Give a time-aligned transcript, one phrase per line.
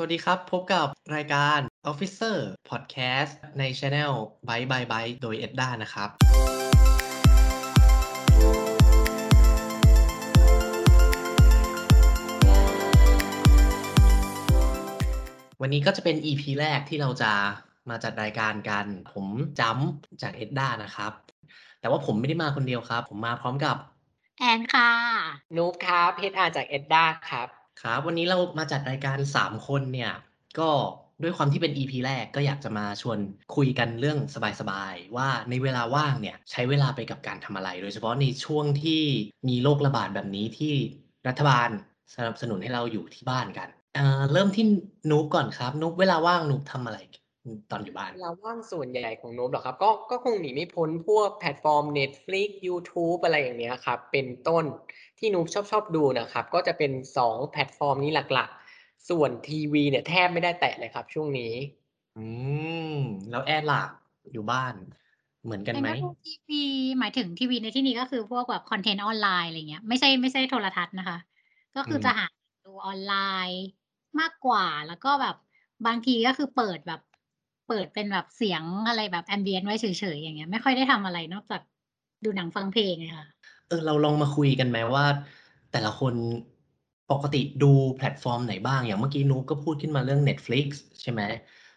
[0.00, 1.58] สวัสดีครับ พบกับรายการ
[1.90, 2.36] Officer
[2.70, 4.12] Podcast ใน Channel
[4.48, 6.08] Byte by Byte โดยเอ็ดด้านะครับ
[15.60, 17.32] วันนี้ก็จะเป็น EP แรกที่เราจะ
[17.88, 19.26] มาจัดรายการกัน ผม
[19.60, 19.78] จัม
[20.22, 21.12] จากเอ็ดด้านะครับ
[21.80, 23.76] แต่ว่าผมไม่ได้มาคนเดียวครับ ผมมาพร้อมกับ
[24.38, 24.90] แอนค่ะ
[25.56, 30.12] นูบครับเพชรอาจากเอ็ดด้าครับ ครับ วันนี้เรามาจัดรายการ 3 คนเนี่ย
[30.58, 30.70] ก็
[31.22, 33.18] ด้วยความที่เป็น EP แรกก็อยากจะมาชวน
[33.56, 34.18] คุยกันเรื่อง
[34.60, 39.02] สบายๆ ว่าในเวลาว่างเนี่ย ใช้เวลาไปกับการทำอะไร โดยเฉพาะในช่วงที่
[39.48, 40.74] มีโรคระบาดแบบนี้ที่
[41.28, 41.68] รัฐบาล
[42.14, 44.64] สนับสนุนให้เราอยู่ที่บ้านกันเอ่อเริ่มที่
[45.10, 46.98] นุกก่อนครับ นุกเวลาว่างนุกทำอะไร
[47.70, 54.64] ตอนอยู่บ้าน เวลาว่างส่วนใหญ่ของนูบเหรอครับ ก็ ก็คงหนีไม่พ้นพวกแพลตฟอร์ม Netflix YouTube อะไรอย่างเนี้ยครับ เป็นต้น
[55.18, 61.52] ที่นุ๊กชอบ ชอบดูนะครับ ก็จะเป็นสองแพลตฟอร์มนี้หลัก ๆ ส่วนทีวีเนี่ยแทบไม่ได้แตะเลยครับช่วงนี้
[62.16, 62.24] อื
[62.94, 62.96] ม
[63.30, 63.82] แล้วแอนล่ะ
[64.32, 64.74] อยู่บ้าน
[65.44, 66.62] เหมือนกันแอนไหม ก็ดูทีวี
[66.98, 71.18] หมายถึงทีวีในที่นี้ ก็คือพวกแบบคอนเทนต์ออนไลน์ อะไรเงี้ย ไม่ใช่ ไม่ใช่โทรทัศน์นะคะ
[71.76, 72.26] ก็คืออมจะหา
[72.66, 73.14] ดูออนไล
[73.48, 73.64] น์
[74.20, 75.36] มากกว่า แล้วก็แบบ
[75.86, 77.00] บางที ก็คือเปิดแบบ
[77.68, 81.60] เปิดเป็นแบบเสียงอะไรแบบ ambient ไว้เฉยๆอย่างเงี้ย ไม่ค่อยได้ทำอะไรนอกจาก
[82.24, 83.26] ดูหนังฟังเพลงเลยค่ะ
[83.68, 85.04] เออเราลองมาคุยกันไหมว่า
[85.72, 86.14] แต่ละคน
[87.10, 90.68] ปกติดูแพลตฟอร์มไหนบ้าง อย่างเมื่อกี้นุ๊กก็พูดขึ้นมาเรื่อง Netflix
[91.02, 91.20] ใช่ไหม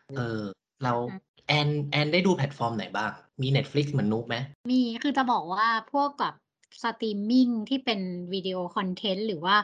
[0.10, 0.40] อืมเออ
[0.84, 4.36] เราอืมแอนแอนได้ดูแพลตฟอร์มไหนบ้าง มี Netflix เหมือนนุ๊กไหม
[4.72, 6.36] มีคือจะบอกว่าพวกแบบ
[6.84, 8.00] สตรีมมิ่งที่เป็น
[8.34, 9.56] วิดีโอคอนเทนต์หรือว่า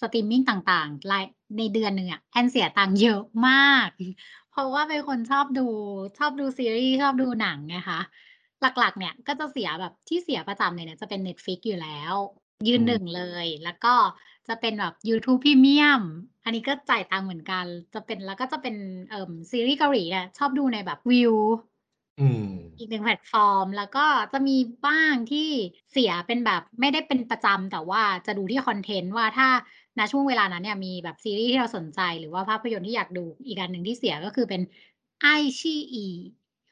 [0.00, 1.24] สตรีมมิ่งต่างๆราย
[1.58, 3.88] ในเดือนหนึ่งอะแอนเสียตังค์เยอะมาก
[4.50, 5.66] เพราะว่าเป็นคนชอบดู
[6.18, 8.00] ชอบดูซีรีส์ชอบดูหนังไงคะ
[8.78, 12.14] หลักๆ เนี่ยก็จะเสียแบบที่เสียประจำเลยเนี่ยจะเป็น Netflix อยู่แล้ว
[12.68, 13.94] ยืนอืมหนึ่งเลย แล้วก็
[14.48, 16.02] จะเป็นแบบ YouTube Premium
[16.44, 18.76] อันนี้ก็จ่ายตังค์เหมือนกัน จะเป็นแล้วก็จะเป็น
[19.10, 21.34] เอ่อซีรีส์เกาหลีเนี่ยชอบดูในแบบวิว
[22.20, 24.56] อืมอีกหนึ่งแพลตฟอร์ม แล้วก็จะมี
[24.86, 25.48] บ้างที่
[25.92, 29.48] เสียเป็นแบบไม่ได้เป็นประจำแต่ว่าจะดูที่คอนเทนต์ว่าถ้า
[29.98, 34.62] ณช่วงเวลานั้นเนี่ยมีแบบซีรีส์ที่เราสนใจหรือว่าภาพยนตร์ที่อยากดูอีกอันหนึ่งที่เสียก็คือเป็น
[35.22, 35.28] ไอ
[35.60, 36.06] ชีอี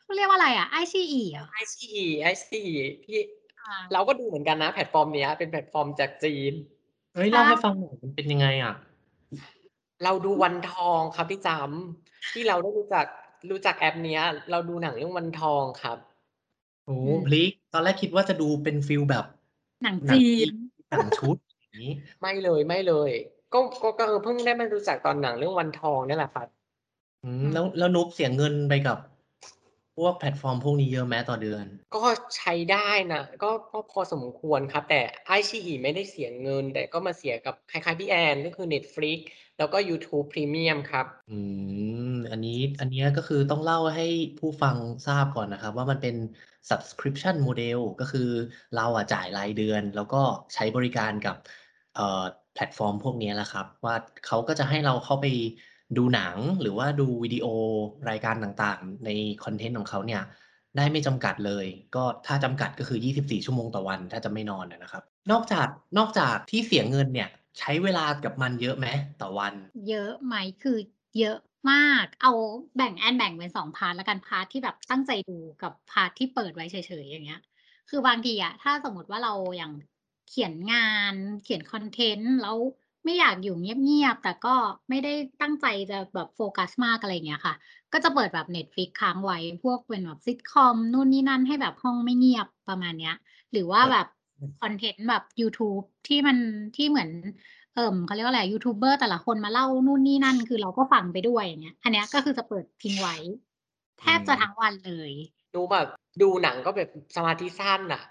[0.02, 1.90] เขาเรียกว่าอะไรอะไอชีอีเหรอไอซี
[2.22, 2.62] ไอซี
[3.04, 3.18] พี่
[3.60, 6.52] อ่าเราก็ดูเหมือนกันนะแพลตฟอร์มเนี้ยเป็นแพลตฟอร์มจากจีน
[7.14, 8.74] เฮ้ยเล่าให้ฟังหน่อยมันเป็นยังไงอะ
[10.04, 13.06] เราดูวันทองครับพี่จำที่เราได้รู้จัก
[13.50, 15.98] รู้จักแอปเนี้ย เราดูหนังเรื่องวันทองครับ
[16.86, 19.24] โอ้อืมพลิกตอนแรกคิดว่าจะดูเป็นฟิลแบบ
[19.82, 21.90] หนังหนังจีจีนนหนังชุดอย่าง นี้
[22.20, 23.10] ไม่เลยไม่เลย
[23.52, 26.48] ก็ก็ก็เออเพิ่งได้มารู้จักตอนหนังเรื่องวันทองนี่แหละครับ
[27.22, 28.98] อืมแล้วแล้วนุ๊กเสียเงินไปกับ
[29.98, 31.64] พวกแพลตฟอร์มพวกนี้เยอะไหมต่อเดือน
[31.96, 32.04] ก็
[32.36, 39.18] ใช้ได้นะก็ก็พอสมควรครับ แต่ไอชีไม่ได้เสียเงิน แต่ก็มาเสียกับคล้ายๆพี่แอนก็คือ Netflix
[39.58, 41.38] แล้วก็ YouTube Premium ครับ อื
[42.10, 44.06] ม อันนี้อันเนี้ยก็คือต้องเล่าให้
[44.38, 44.76] ผู้ฟัง
[45.06, 46.16] ทราบก่อนนะครับ ว่ามันเป็น
[46.70, 48.28] subscription model ก็คือ
[48.76, 50.22] เราอะจ่ายรายเดือน แล้วก็
[50.54, 51.36] ใช้บริการกับ
[51.94, 53.94] เอ่อแพลตฟอร์มพวกเนี้ยแหละครับ ว่า
[54.26, 55.26] เขาก็จะให้เราเข้าไป
[55.96, 57.46] ดูหนังหรือว่าดูวิดีโอ
[58.10, 59.10] รายการต่างๆ ใน
[59.44, 60.22] คอนเทนต์ของเขาเนี่ย
[60.76, 65.68] ได้ไม่จำกัดเลย ก็ถ้าจำกัดก็คือ 24 ชั่วโมงต่อวัน ถ้าจะไม่นอนนะครับ นอกจาก
[65.98, 67.28] นอกจากที่เสียเงินเนี่ย
[67.58, 68.86] ใช้เวลากับมันเยอะไหม
[69.20, 69.54] ต่อวัน
[69.88, 70.78] เยอะไหมคือ
[71.18, 71.38] เยอะ
[71.70, 72.32] มาก เอา
[72.76, 77.40] แบ่งแอนแบ่งเป็นสอง part แล้วกัน part ที่แบบตั้งใจดูกับ part ที่เปิดไว้เฉยๆอย่างเงี้ย
[77.88, 79.72] คือบางทีอะถ้าสมมติว่าเราอย่าง
[80.28, 82.56] เขียนงาน เขียนคอนเทนต์แล้ว
[83.08, 84.54] ไม่อยากอยู่เงียบๆ แต่ก็
[84.88, 87.54] ไม่ได้ตั้งใจจะแบบโฟกัสมากอะไรอย่างเงี้ยค่ะ
[87.92, 93.16] ก็จะเปิดแบบ Netflix ค้างไว้ พวกเป็นแบบซิทคอมนู่นนี่นั่นให้แบบห้องไม่เงียบประมาณเนี้ย
[93.52, 94.06] หรือว่าเออแบบ
[94.60, 96.36] คอนเทนต์แบบ YouTube ที่มัน
[96.76, 97.10] ที่เหมือน
[97.74, 103.16] เอิ่มเขาเรียกว่าอะไรยูทูบเบอร์แต่ละคนมาเล่านู่นนี่นั่น คือเราก็ฟังไปด้วยอย่างเงี้ย อันเนี้ยก็คือจะเปิดทิ้งไว้
[104.00, 105.12] แทบจะอืมทั้งวันเลย
[105.54, 105.86] ดูแบบ
[106.22, 108.02] ดูหนังก็แบบสมาธิสั้นอะ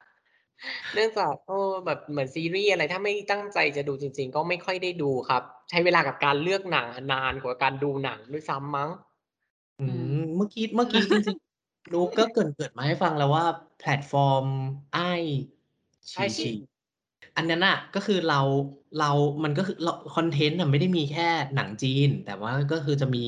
[0.93, 8.89] เนื่องจาก เออ แบบเหมือนซีรีส์อะไร ถ้าไม่ตั้งใจจะดูจริง ๆ ก็ไม่ค่อยได้ดูครับ ใช้เวลากับการเลือกหนังนานกว่าการดูหนังด้วยซ้ำมั้ง
[9.79, 13.45] อือืม ม เมื่อกี้ เมื่อกี้จริง ๆ นุ๊กก็เกรินเกิดมาให้ฟังแล้วว่า
[13.77, 14.45] แพลตฟอร์ม
[14.93, 14.97] ไอ
[16.15, 16.51] ไอชีชี
[17.35, 18.41] อันนั้นอะ ก็คือเรา
[18.99, 19.11] เรา
[19.43, 23.25] มันก็คือเรา คอนเทนต์อะไม่ได้มีแค่หนังจีน แต่ว่าก็คือจะมี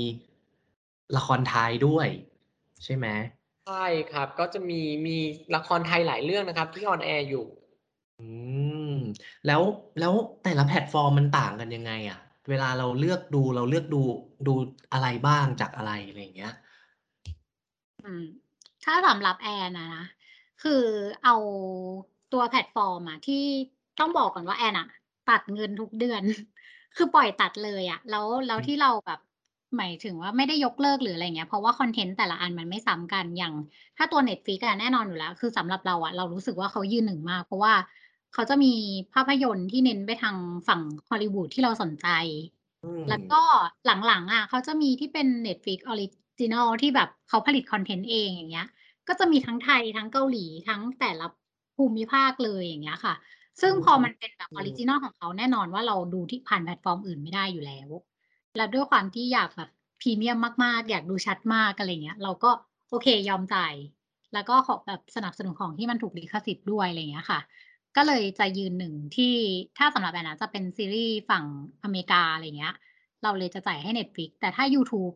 [1.15, 2.07] ละครไทยด้วย
[2.83, 3.07] ใช่ไหม
[3.69, 5.17] ใช่ครับ ก็จะมีมี
[5.55, 7.45] ละครไทยหลายเรื่องนะครับ ที่ออนแอร์อยู่
[8.19, 8.27] อื
[8.91, 8.93] ม
[9.47, 9.61] แล้ว
[9.99, 10.13] แล้ว
[10.43, 12.19] แต่ละแพลตฟอร์มมันต่างกันยังไงอะ
[12.49, 14.01] เวลาเราเลือกดูเราเลือกดู
[14.47, 14.53] ดู
[14.93, 16.53] อะไรบ้างจากอะไรอะไรอย่างเงี้ย
[17.99, 18.21] อืม
[18.83, 19.99] ถ้าสำหรับแอนนะนะ
[20.59, 20.71] คือ
[21.21, 21.31] เอา
[22.29, 23.35] ตัวแพลตฟอร์มอะที่
[23.97, 24.85] ต้องบอกก่อนว่าแอนอะ
[25.25, 26.23] ตัดเงินทุกเดือน
[26.95, 29.19] คือปล่อยตัดเลยอะแล้วแล้วอืมที่เราแบบ
[29.77, 33.53] หมายถึงว่าไม่ได้ยกเลิกหรืออะไรเงี้ย เพราะว่าคอนเทนต์แต่ละอันมันไม่ซ้ำกัน อย่าง
[33.97, 37.73] ถ้าตัว Netflix อะแน่นอนอยู่แล้ว คือสำหรับเราอะเรารู้สึกว่าเขายืนหนึ่งมาก เพราะว่า
[38.33, 38.73] เขาจะมี
[39.13, 40.35] ภาพยนตร์ที่เน้นไปทาง
[40.67, 42.07] ฝั่งฮอลลีวูดที่เราสนใจ
[42.83, 43.41] อืม แล้วก็
[43.85, 48.67] หลังๆอะเขาจะมีที่เป็น Netflix Original ที่แบบเขาผลิตคอนเทนต์เองอย่างเงี้ย
[49.07, 51.27] ก็จะมีทั้งไทยทั้งเกาหลีทั้งแต่ละ
[51.77, 53.15] ภูมิภาคเลยอย่างเงี้ยค่ะ
[53.61, 57.89] ซึ่งพอมันเป็นแบบอืมอริจินอลของเขาแน่นอนว่าเราดูที่ผ่านแพลตฟอร์มอื่นไม่ได้อยู่แล้ว
[58.57, 59.69] แล้วด้วยความที่อยากแบบ
[60.01, 62.51] พรีเมียมมากๆ อยากดูชัดมากอะไรเงี้ย เราก็
[62.89, 63.73] โอเคยอมจ่าย
[64.33, 67.39] แล้วก็ขอแบบสนับสนุนของที่มันถูกลิขสิทธิ์ด้วยอะไรเงี้ยค่ะ
[67.95, 69.33] ก็เลยจะยืนหนึ่งที่
[69.77, 71.45] ถ้าสำหรับแอนนะจะเป็นซีรีส์ฝั่ง
[71.83, 72.75] อเมริกาอะไรเงี้ย
[73.23, 75.09] เราเลยจะจ่ายให้ Netflix แต่ถ้ายูทูบ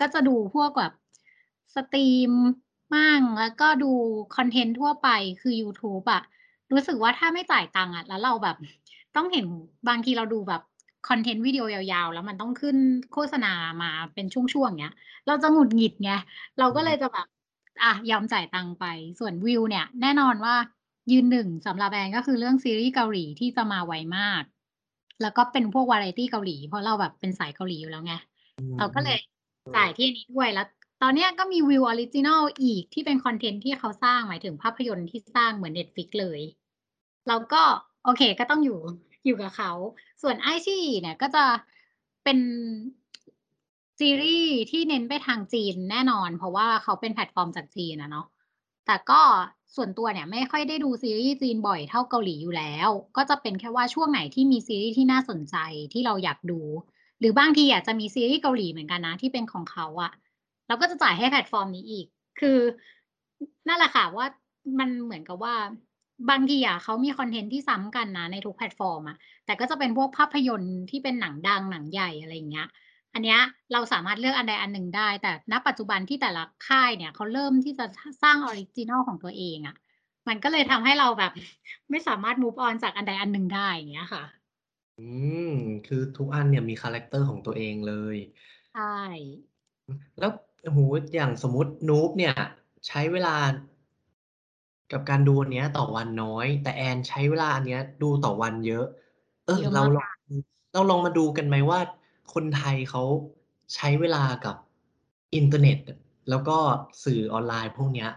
[0.00, 0.92] ก็จะดูพวกแบบ
[1.74, 2.32] สตรีม
[2.94, 3.92] มิ่งแล้วก็ดู
[4.36, 5.08] คอนเทนต์ทั่วไป
[5.40, 6.22] คือยูทูบอะ
[6.72, 8.56] รู้สึกว่าถ้าไม่จ่ายตังค์อะแล้วเราแบบ
[9.16, 9.46] ต้องเห็น
[9.88, 10.62] บางทีเราดูแบบ
[11.08, 12.76] คอนเทนต์วิดีโอยาวๆ แล้วมันต้องขึ้น
[13.12, 13.52] โฆษณา
[13.82, 14.94] มาเป็นช่วงๆเงี้ย
[15.26, 16.10] เราจะหงุดหงิดไง
[16.58, 17.26] เราก็เลยจะแบบ
[17.82, 18.84] อะยอมจ่ายตังค์ไป
[19.18, 20.54] ส่วนวิวเนี่ย แน่นอนว่า
[21.12, 24.42] ยืนหนึ่งสำหรับแอนก็คือเรื่องซีรีส์เกาหลีที่จะมาไวมาก
[25.22, 28.14] แล้วก็เป็นพวกวาไรตีเกาหลี เพราะเราแบบเป็นสายเกาหลีอยู่แล้วไง
[28.56, 29.18] อืมเราก็เลย
[29.66, 30.66] อืจ่ายมที่อันนี้ด้วยแล้ว
[31.02, 36.40] ตอนเนี้ยก็มี Viu original อีกที่เป็นคอนเทนต์ที่เขาสร้างหมายถึงภาพยนตร์ที่สร้างเหมือน Netflix เลย
[37.28, 37.62] เราก็
[38.04, 38.78] โอเคก็ต้องอยู่
[39.28, 39.72] อยู่กับเขา
[40.22, 41.44] ส่วน iQIYI เนี่ยก็จะ
[42.24, 42.38] เป็น
[43.98, 48.26] ซีรีส์ที่เน้นไปทางจีนแน่นอน เพราะว่าเขาเป็นแพลตฟอร์มจากจีนอะเนาะ
[48.86, 49.20] แต่ก็
[49.76, 55.56] ส่วนตัวเนี่ยไม่ค่อยได้ดูซีรีส์จีนบ่อยเท่าเกาหลีอยู่แล้ว ก็จะเป็นแค่ว่าช่วงไหนที่มีซีรีส์ที่น่าสนใจ
[55.92, 56.60] ที่เราอยากดู
[57.20, 60.12] หรือบางทีอาจจะมีซีรีส์เกาหลีเหมือนกันนะที่เป็นของเขาอะ
[60.68, 62.06] เราก็จะจ่ายให้แพลตฟอร์มนี้อีก
[62.40, 62.58] คือ
[63.68, 64.26] นั่นแหละค่ะว่า
[64.78, 65.54] มันเหมือนกับว่า
[66.30, 69.16] บางทีอะเขามีคอนเทนต์ที่ซ้ำกันนะในทุกแพลตฟอร์มอะ
[69.46, 72.68] แต่ก็จะเป็นพวกภาพยนตร์ที่เป็นหนังดังหนังใหญ่อะไรอย่างเงี้ย
[73.14, 73.40] อันเนี้ย
[73.72, 79.76] เราสามารถเลือกอันใดอันหนึ่งได้ แต่ณปัจจุบันที่แต่ละค่ายเนี่ยเขาเริ่มที่จะสร้าง original ของตัวเองอะ
[80.28, 81.32] มันก็เลยทำให้เราแบบ
[81.90, 84.24] ไม่สามารถ move on จากอันใดอันหนึ่งได้อย่างเงี้ยค่ะ
[84.98, 85.08] อื
[85.50, 85.50] ม
[85.86, 88.16] คือทุกอันเนี่ยมีคาแรกเตอร์ของตัวเองเลย
[88.72, 89.00] ใช่
[90.18, 90.30] แล้ว
[90.62, 90.78] โอ้โฮ
[91.14, 92.34] อย่างสมมุติ Noop เนี่ย
[92.86, 93.36] ใช้เวลา
[94.92, 98.84] กับการดูอันเนี้ยต่อวันน้อย แต่แอนใช้เวลาอันเนี้ยดูต่อวันเยอะ
[99.46, 100.08] เออ เยอะเรามาลองก
[100.72, 101.80] เราลองมาดูกันไหมว่า
[102.34, 103.02] คนไทยเขา
[103.74, 104.56] ใช้เวลากับ
[105.34, 105.78] อินเทอร์เน็ต
[106.28, 106.58] แล้วก็
[107.04, 108.10] สื่อออนไลน์พวกเนี้ย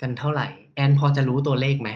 [0.00, 0.42] กันเท่าไร
[0.74, 1.90] แอนพอจะรู้ตัวเลขไหม?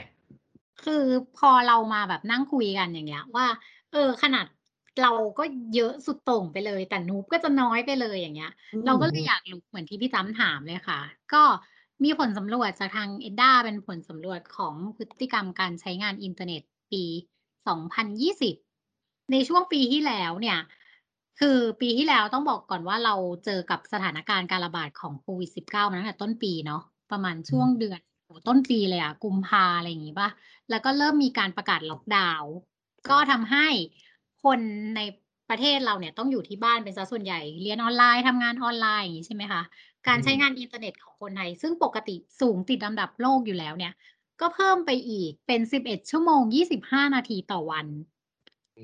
[0.78, 1.05] คือ
[1.35, 3.46] พอเรามาแบบนั่งคุยกันอย่างเงี้ยว่า
[3.90, 4.46] เออ ขนาด
[5.00, 5.08] เรา
[5.38, 5.43] ก็
[5.75, 11.00] เยอะสุดโต่งไปเลย แต่ Noop ก็จะน้อยไปเลยอย่างเงี้ย อืม เราก็เลยอยากรู้เหมือนที่พี่จ๊ำถามเลยค่ะ
[11.32, 11.43] ก็
[12.02, 16.62] มีผลสำรวจจากทาง ETDA เป็นผลสำรวจของพฤติกรรมการใช้งานอินเทอร์เน็ต
[16.93, 17.04] ปี
[17.69, 18.54] 2020
[19.32, 20.58] ในช่วงปีที่แล้วเนี่ย
[21.40, 23.14] คือปีที่แล้วต้องบอกก่อนว่าเรา
[23.44, 26.82] เจอกับสถานการณ์การระบาดของโควิด -19 มาตั้งแต่ต้นปีเนาะ
[27.12, 28.00] ประมาณช่วงเดือน
[28.49, 30.28] ต้นปีเลยอะกุมภาอะไรอย่างงี้เปล่า
[30.70, 32.52] แล้วก็เริ่มมีการประกาศล็อกดาวน์
[33.08, 33.66] ก็ทำให้
[34.44, 34.58] คน
[34.96, 35.00] ใน
[35.50, 39.62] ประเทศเราเนี่ยต้องอยู่ที่บ้านเป็นเสียส่วนใหญ่ เรียนออนไลน์ทำงานออนไลน์อย่างงี้ใช่ไหมคะ
[40.09, 43.93] อืม การใช้งานอินเทอร์เน็ตของคนไทย ซึ่งปกติสูงติดอันดับโลกอยู่แล้วเนี่ย
[44.40, 47.87] ก็เพิ่มไปอีกเป็น 11 ชั่วโมง 25 นาทีต่อวัน
[48.76, 48.82] อื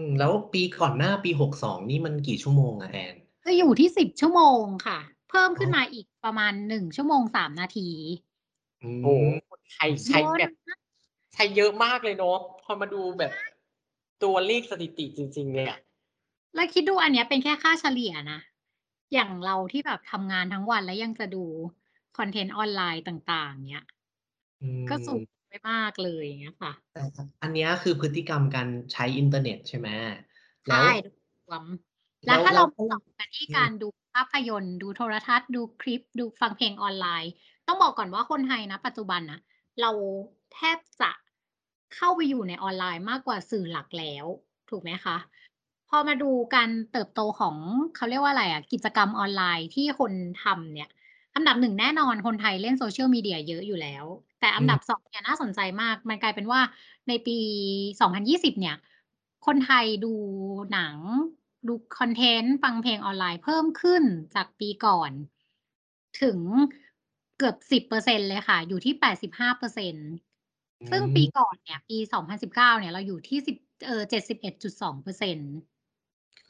[0.00, 3.16] มแล้วปีก่อนหน้าปี62นี่มันกี่ชั่วโมงอะแอน?
[3.44, 7.88] จะอยู่ที่ 10 ชั่วโมงค่ะ เพิ่มอ๋ขึ้นอมาอีกประมาณ 1 ชั่วโมง 3 นาที
[8.82, 10.76] อืโอ้โฮมคนไทยอืใช้เยอะแบบนะ
[11.34, 13.50] ใช้เยอะมากเลยเนาะพอมาดูแบบใช่
[14.22, 15.72] ตัวเลขสถิติจริง ๆเนี่ย
[16.54, 18.38] แล้วคิดดูอันเนี้ยเป็นแค่ค่าเฉลี่ยนะ
[19.12, 21.44] อย่างเราที่แบบทำงานทั้งวันแล้วยังจะดู
[22.16, 23.84] คอนเทนต์ออนไลน์ต่าง ๆเงี้ย
[24.60, 26.98] อืก็สูงอืม ไปมากเลยอย่างเงี้ยค่ะ แต่
[27.42, 29.88] อันเนี้ยคือพฤติกรรมการใช้อินเทอร์เน็ตใช่ไหม?
[30.68, 31.14] ใชแล้ว่โดย
[31.46, 31.64] รวม
[32.26, 37.30] แล้แล้ววถ้าแลเราวมาต่อกันที่อืกาม รดูภาพยนตร์ ดูโทรทัศน์ ดูคลิป ดูฟังเพลงออนไลน์
[37.66, 39.40] ต้องบอกก่อนว่าคนไทยณปัจจุบันน่ะ
[39.80, 39.90] เรา
[40.54, 41.10] แทบจะ
[41.94, 44.26] เข้าไปอยู่ในออนไลน์มากกว่าสื่อหลักแล้ว
[44.70, 45.16] ถูกไหมคะ?
[45.90, 47.56] พอมาดูการเติบโตของ
[47.96, 50.88] เขาเรียกว่าอะไรอะกิจกรรมออนไลน์ที่คนทำเนี่ย
[51.34, 54.04] อันดับ1แน่นอนคนไทยเล่น Social Media เยอะอยู่แล้ว
[54.40, 56.60] แต่อันดับม2เนี่ยน่าสนใจมาก มันกลายเป็นว่า
[57.08, 57.38] ในปี
[58.00, 58.76] 2020 เนี่ย
[59.46, 60.12] คนไทยดู
[60.72, 60.96] หนัง
[61.66, 64.02] ดูคอนเทนต์ฟังเพลงออนไลน์เพิ่มขึ้น
[64.34, 65.12] จากปีก่อน
[66.20, 66.38] ถึง
[67.38, 70.06] เกือบ 10%เลยค่ะ อยู่ที่ 85%
[70.80, 73.56] อืซึ่งปีก่อนเนี่ย ปี 2019 เนี่ยเราอยู่ที่สิบ
[73.86, 75.50] เออ71.2%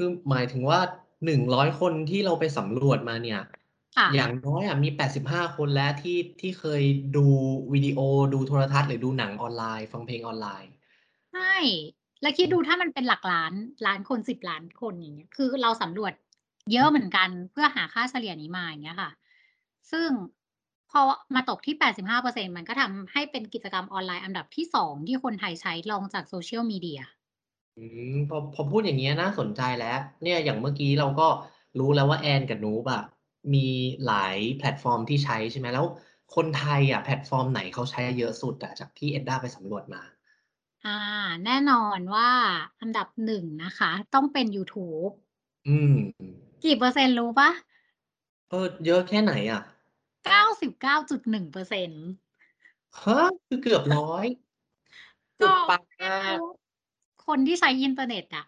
[0.01, 0.81] คือหมายถึงว่า
[1.25, 3.41] 100คนที่เราไปสำรวจมาเนี่ย
[3.97, 4.89] ค่อย่าะงน้อยอะมี
[5.33, 6.83] 85คนแล้วที่ที่เคย
[7.17, 7.27] ดู
[7.73, 7.99] วิดีโอ
[8.35, 10.71] ดูโทรทัศน์หรือดูหนังออนไลน์ ฟังเพลงออนไลน์
[11.33, 11.55] ใช่
[12.23, 13.53] แล้วคิอดืมดูถ้ามันเป็นหลักล้าน
[13.87, 16.13] ล้านคน10ล้านคนอย่างเงี้ย คือเราสำรวจ
[16.73, 19.11] เยอะเหมือนกันเพื่อหาค่าเฉลี่ยนี้มาอย่างเงี้ยค่ะ
[19.91, 20.09] ซึ่ง
[20.91, 21.01] พอ
[21.35, 27.01] มาตกที่ 85%มันก็ทำให้เป็นกิจกรรมออนไลน์อันดับที่2ที่คนไทยใช้รองจาก Social Media
[27.81, 31.29] อืมพอพอพูดอย่างเงี้ยน่าสนใจแล้ว เนี่ยอย่างเมื่อกี้เราก็
[31.79, 33.03] รู้แล้วว่าแอนกับนูบอะ
[33.55, 33.67] มี
[34.07, 35.87] หลายแพลตฟอร์มที่ใช้ใช่ไหมแล้ว
[36.35, 40.03] คนไทยอะแพลตฟอร์มไหนเขาใช้เยอะสุดอะจากที่ ETDA ไปสำรวจมา
[40.85, 40.99] อ่า
[41.45, 42.31] แน่นอนว่า
[42.81, 45.07] อันดับ1นะคะ ต้องเป็นยูทูบ
[45.67, 45.95] อืม
[46.65, 47.51] กี่เปอร์เซ็นต์รู้เปล่า?
[48.51, 49.61] เออเยอะแค่ไหนอะ?
[50.25, 52.01] 99.1%
[52.99, 53.13] ฮะ!
[53.49, 54.27] คือเกือบ100
[55.41, 56.53] สุดปังมาก ก็เรียกได้ว่า
[57.31, 58.45] คนที่ใช้อินเทอร์เน็ตอะ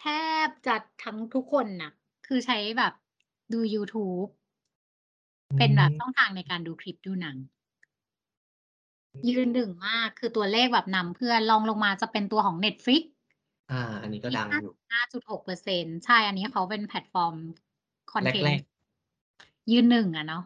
[0.00, 0.04] แท
[0.46, 1.92] บจะทั้งทุกคนน่ะ
[2.26, 2.92] คือใช้แบบ
[3.52, 4.24] ดูยูทูบ
[5.50, 7.36] อืม เป็นแบบช่องทางในการดูคลิปดูหนัง
[9.28, 13.02] ยืน1มากคือตัวเลขแบบนำเพื่อนรองลงมาจะเป็นตัวของ Netflix
[13.70, 17.34] อาอันนี้ก็ที่ดังอยู่55.6%ใช่ อันนี้เขาเป็นแพลตฟอร์ม
[18.12, 20.42] คอนเทนแรกๆยืน1อะเนาะ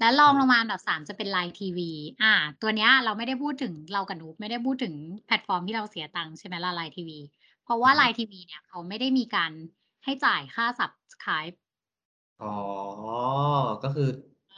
[0.00, 1.90] แล้วรองลอืมอันดับ3จะเป็น LINE TV
[2.22, 4.94] อาตัวเนี้ยเราไม่ได้พูดถึงเรากับนุ๊กไม่ได้พูดถึง
[5.26, 7.18] แพลตฟอร์มที่เราเสียตังค์ใช่ไหมล่ะ LINE TV
[7.64, 9.52] เพราะว่าอือฮึ LINE TV เนี่ยเขาไม่ได้มีการ
[10.04, 11.54] ให้จ่ายค่า Subscribe
[12.40, 12.48] อ๋อ
[13.82, 14.08] ก็คือ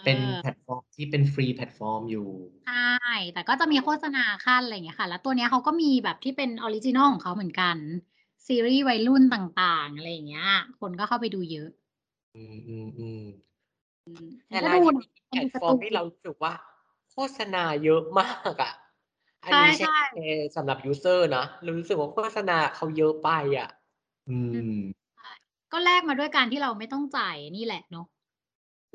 [0.03, 2.29] เป็นแพเออลตฟอร์มที่เป็นฟรีแพลตฟอร์มอยู่
[2.65, 2.75] ใช่
[3.33, 7.77] แต่ก็จะมีโฆษณาคั่นอะไรอย่างเงี้ยค่ะ แล้วตัวเนี้ยเขาก็มีแบบที่เป็น original ของเขาเหมือนกัน
[8.47, 10.47] ซีรีส์วัยรุ่นต่างๆ อะไรอย่างเงี้ย
[10.81, 11.69] คนก็เข้าไปดูเยอะ
[12.35, 13.19] อืมๆๆอืม
[14.49, 16.53] แอแต่นก็ LINE ดู TV นะเป็นแอแพลตนดูกาฟร์อตร์ูมที่เรานรู้สึกว่า
[17.13, 18.73] โฆษณาเยอะมากอะ
[19.45, 23.29] อันในี้ไม่ใช่ช่แค่ๆสำหรับยูสเซอร์นะเรารู้สึกว่าโฆษณาเขาเยอะไป
[23.59, 23.69] อะ
[24.29, 24.79] อือืม ม
[25.17, 25.31] ใช่
[25.73, 28.07] ก็แลกมาด้วยการที่เราไม่ต้องจ่ายนี่แหละเนาะ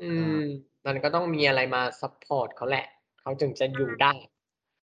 [0.02, 0.42] อืครมับ
[0.86, 2.86] มันก็ต้องมีอะไรมาซัปพอร์ตเขาแหละ
[3.20, 4.12] เขาถึงจะใชอยู่่ได้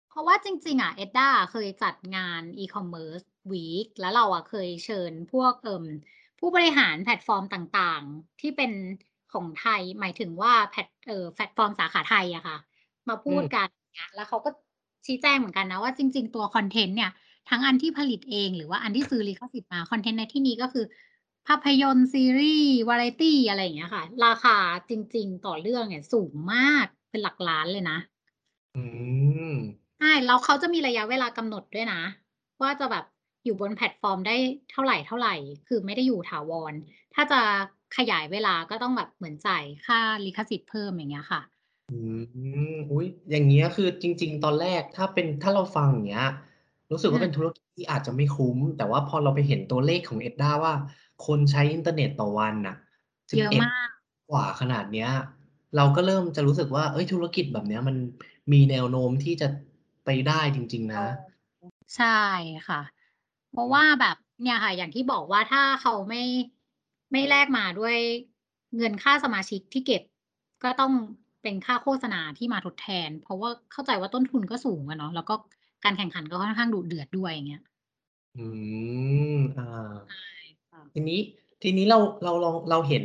[0.08, 5.86] เพราะว่าจริง ๆอะเอ็ดด้าอะเคยจัดงาน E-commerce Week แล้วเราอะเคยเชิญพวกเอ่อ
[6.40, 8.72] ผู้บริหารแพลตฟอร์มต่างๆ ที่เป็น
[9.32, 12.56] ของไทย หมายถึงว่าแพลตเอ่อแพลตฟอร์มสาขาไทยอะค่ะ
[13.08, 14.50] มาพูดกัน อืมอย่างเงี้ยแล้วเขาก็
[15.06, 17.10] ชี้แจงเหมือนกันนะว่าจริง ๆ ตัวคอนเทนต์เนี่ย
[17.50, 20.84] ทั้งอันที่ผลิตเองหรือว่าอันที่ซื้อลิขสิทธิ์มาคอนเทนต์ในที่นี้ก็คือ
[21.46, 24.56] ภาพยนตร์ซีรีส์วาไรตีอะไรอย่างเงี้ยค่ะ ราคา
[24.90, 27.98] จริง ๆ ต่อเรื่องเนี่ยสูงมากเป็นหลักล้านเลยนะ
[28.76, 28.82] อื
[29.52, 29.54] ม
[29.98, 32.02] ใช่แล้วเขาจะมีระยะเวลากำหนดด้วยนะ
[32.62, 33.04] ว่าจะแบบ
[33.44, 34.36] อยู่บนแพลตฟอร์มได้
[34.70, 34.82] เท่า
[35.18, 36.74] ไรๆคือไม่ได้อยู่ถาวร
[37.14, 37.40] ถ้าจะ
[37.96, 41.40] ขยายเวลาก็ต้องแบบเหมือนจ่ายค่าลิขสิทธิ์เพิ่มอย่างเงี้ยค่ะ
[41.88, 41.92] อื
[42.64, 46.24] มอุ๊ยอย่างเงี้ยคือจริง ๆ ตอนแรกถ้าเป็นถ้าเราฟังอย่างเงี้ย
[46.90, 50.74] รู้สึกว่าเป็นธุรกิจ อืมที่อาจจะไม่คุ้ม แต่ว่าพอเราไปเห็นตัวเลขของ ETDA ว่า
[51.26, 52.74] คนใช้อินเทอร์เน็ตต่อวันน่ะ
[53.30, 53.90] สิบเอ็ด เยอบเะอ็ดมาก
[54.30, 55.08] กว่าขนาดเนี้ย
[55.76, 57.96] เราก็เริ่มจะรู้สึกว่าเฮ้ยธุรกิจแบบเนี้ยมัน
[58.52, 59.48] มีแนวโน้มที่จะ
[60.04, 61.04] ไปได้จริงๆโนตะ
[61.96, 62.06] ใช่
[62.68, 62.80] ค่ะ
[63.50, 66.22] เพราะอืมว่าแบบเนี่ยค่ะ อย่างที่บอกว่าถ้าเขาไม่
[67.10, 67.96] ไม่แลกมาด้วย
[68.76, 70.02] เงินค่าสมาชิกที่เก็บ
[70.64, 70.92] ก็ต้อง
[71.42, 75.34] เป็นค่าโฆษณาที่มาทดแทน เพราะว่าเข้าใจว่าต้นทุนก็สูงอะเนาะแล้วก็
[75.84, 77.62] การแข่งขันก็ค่อนข้างดุเดือดด้วยอย่างเงี้ย
[78.34, 78.40] อื
[79.32, 79.64] อืม
[80.04, 80.16] ใช่
[80.68, 81.20] ค่ะทีนี้
[81.62, 83.04] ทีนี้เราเราลองเราเห็น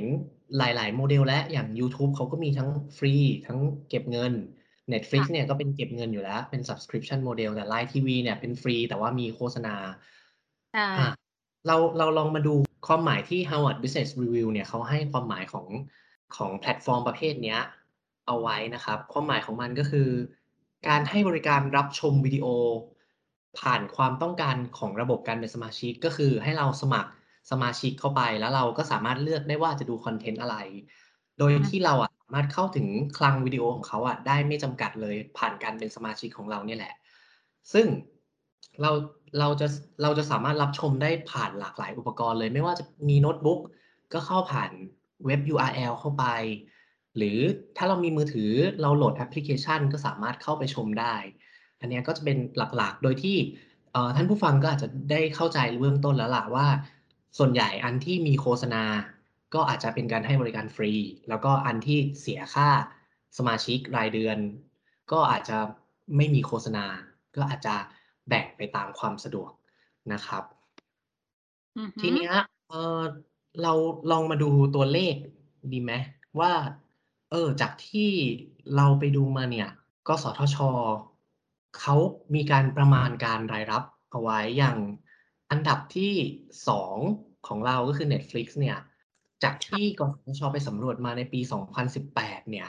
[0.57, 3.13] หลาย ๆ โมเดลแล้วอย่างยูทูบเขาก็มีทั้งฟรี
[3.47, 3.59] ทั้ง
[3.89, 4.33] เก็บเงิน
[5.15, 9.75] ค่ Netflix ะเนี่ยก็เป็นเก็บเงินอยู่แล้ว เป็น Subscription Model แต่ LINE TV เนี่ยเป็นฟรีแต่ว่ามีโฆษณา
[10.71, 11.15] ใช่ อ่า
[11.67, 12.55] เราเราลองมาดู
[12.87, 15.67] ความหมายที่ Harvard Business Review เนี่ยเขาให้ความหมายของ
[16.35, 17.57] ของแพลตฟอร์มประเภทนี้
[18.27, 20.09] เอาไว้นะครับ ความหมายของมันก็คือ
[20.87, 22.47] การให้บริการรับชมวิดีโอ
[23.59, 27.11] ผ่านความต้องการของระบบการเป็นสมาชิกก็คือให้เราสมัคร
[27.51, 30.57] สมาชิกเข้าไปแล้วเราก็สามารถเลือกได้ว่าจะดูคอนเทนต์อะไร
[31.39, 32.87] โดยที่เราอะสามารถเข้าถึง
[33.17, 36.93] คลังวิดีโอของเขาอะได้ไม่จำกัดเลยผ่านการเป็นสมาชิกของเราเนี่ยแหละ
[37.73, 37.85] ซึ่ง
[38.81, 38.91] เรา
[39.39, 39.67] เราจะ
[40.01, 43.59] เราจะสามารถรับชมได้ผ่านหลากหลายอุปกรณ์เลย ไม่ว่าจะมีโน้ตบุ๊ก
[44.13, 44.71] ก็เข้าผ่าน
[45.25, 46.25] เว็บ URL เข้าไป
[47.17, 47.39] หรือ
[47.77, 48.51] ถ้าเรามีมือถือ
[48.81, 51.15] เราโหลดแอปพลิเคชัน ก็สามารถเข้าไปชมได้
[51.79, 53.37] อันนี้ก็จะเป็นหลักๆ โดยที่
[54.15, 56.67] ท่านผู้ฟังก็อาจจะได้เข้าใจเบื้องต้นแล้วล่ะว่า
[57.37, 58.83] ส่วนใหญ่อันที่มีโฆษณา
[59.53, 60.93] ก็อาจจะเป็นการให้บริการฟรี
[61.29, 62.69] แล้วก็อันที่เสียค่า
[63.37, 64.37] สมาชิกรายเดือน
[65.11, 65.57] ก็อาจจะ
[66.17, 66.85] ไม่มีโฆษณา
[67.35, 67.75] ก็อาจจะ
[68.27, 69.51] แบ่งไปตามความสะดวก
[70.13, 70.43] นะครับ
[71.77, 72.33] อือฮทึีเนี้ย
[72.69, 73.01] เอ่อ
[73.61, 73.73] เรา
[74.11, 75.15] ลองมาดูตัวเลข
[75.73, 75.91] ดีไหม
[76.39, 76.53] ว่า
[77.31, 78.09] เออ จากที่
[78.75, 79.69] เราไปดูมาเนี่ย
[80.07, 80.57] กสทช.
[81.79, 81.95] เขา
[82.35, 84.77] มีการประมาณการรายรับเอาไว้อย่าง
[85.51, 86.13] อันดับที่
[86.77, 88.77] 2ของเราก็คือ Netflix เนี่ย
[89.43, 91.39] จากคท่ี่ะกสทช.ไปสำรวจมาในปี
[91.95, 92.67] 2018 เนี่ย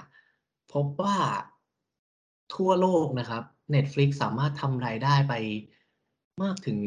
[0.72, 1.16] พบว่า
[2.54, 3.42] ทั่วโลกนะครับ
[3.74, 5.34] Netflix สามารถทำรายได้ไป
[6.42, 6.78] มากถึง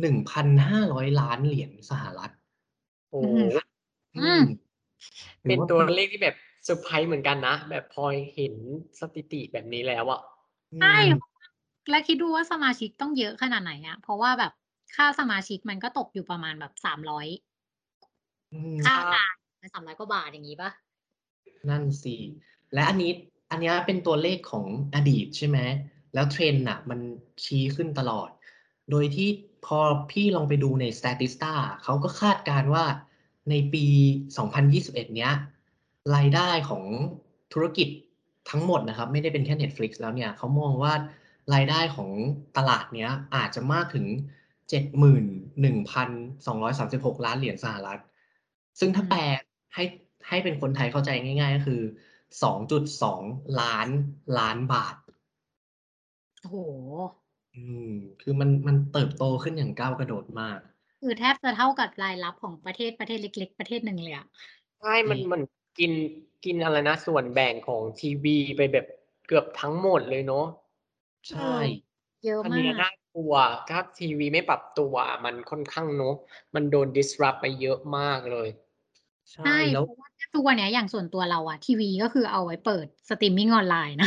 [0.00, 2.32] 1,500,000,000เหรียญสหรัฐ
[3.10, 3.56] โอ้อืโมฮ
[4.16, 4.40] อือืมม
[5.44, 8.04] ถืเป็อนว่าตัวเป็นเลขทีแบบเซอร์ไพรส์เหมือนกันนะ แบบพอ
[8.34, 8.54] เห็น
[9.00, 10.20] สถิติแบบนี้แล้วอะ
[10.74, 11.06] อืใช่
[11.90, 14.52] แล้วคิดดูว่าสมาชิกต้องเยอะขนาดไหนอะเพราะว่าแบบ
[14.96, 17.28] ค่าสมาชิกมันก็ตกอยู่ประมาณแบบ300
[18.50, 19.34] อืมค่าใช้งาน
[19.72, 20.70] 300กว่าบาทอย่างงี้เปล่า?
[21.68, 22.16] นั่นสิ
[22.72, 23.10] และอันนี้
[23.54, 25.58] อันเนี้ยเป็นตัวเลขของอดีตใช่ไหม
[26.14, 27.00] แล้ว Trend น่ะมัน
[27.44, 28.28] ชี้ขึ้นตลอด
[28.90, 29.28] โดยที่
[29.66, 29.78] พอ
[30.10, 32.84] พี่ลองไปดูใน Statista เขาก็คาดการณ์ว่า
[33.50, 33.84] ในปี
[34.50, 35.32] 2021 เนี้ย
[36.16, 36.84] รายได้ของ
[37.52, 37.88] ธุรกิจ
[38.50, 40.92] ทั้งหมดนะครับ ไม่ได้เป็นแค่ Netflix แล้วเนี่ยเขามองว่า
[41.54, 42.10] รายได้ของ
[42.56, 44.06] ตลาดเนี้ยอาจจะมากถึง
[44.80, 48.00] 71,236 ล้านเหรียญสหรัฐ
[48.80, 49.24] ซึ่งอืถ้าแปลม
[49.74, 49.84] ให้
[50.28, 51.80] ให้เป็นคนไทยเข้าใจง่าย ๆ ก็คือ
[52.42, 53.22] 2.2
[53.60, 53.88] ล้าน
[54.38, 54.96] ล้านบาท
[56.42, 56.56] โอ้โฮ
[57.54, 60.58] อืม คือมันมันเติบโตขึ้นอย่างก้าวกระโดดมาก
[61.00, 64.26] คือแทบจะเท่ากับรายรับของประเทศประเทศเล็ก ๆ ประเทศหนึ่งเลยอะ
[64.80, 65.40] ใช่จมัรินงมัน
[65.78, 65.92] กิน
[66.44, 68.86] กินอะไรนะ ส่วนแบ่งของทีวีไปแบบ
[69.26, 70.46] เกือบทั้งหมดเลยเนาะ
[71.30, 71.40] ใชเออ่
[72.22, 73.34] เยอะอันมาเนี้ยก น่ากลัว
[73.68, 76.14] ถ้าทีวีไม่ปรับตัวอะมันค่อนข้างเนาะ
[76.54, 78.48] มันโดน disrupt ไปเยอะมากเลย
[79.32, 84.06] ใช่ ใช่แล้ว เพราะว่าทุกวันเนี้ยอย่างส่วนตัวเราอะทีวีก็คือเอาไว้เปิดสตรีมมิงออนไลน์นะ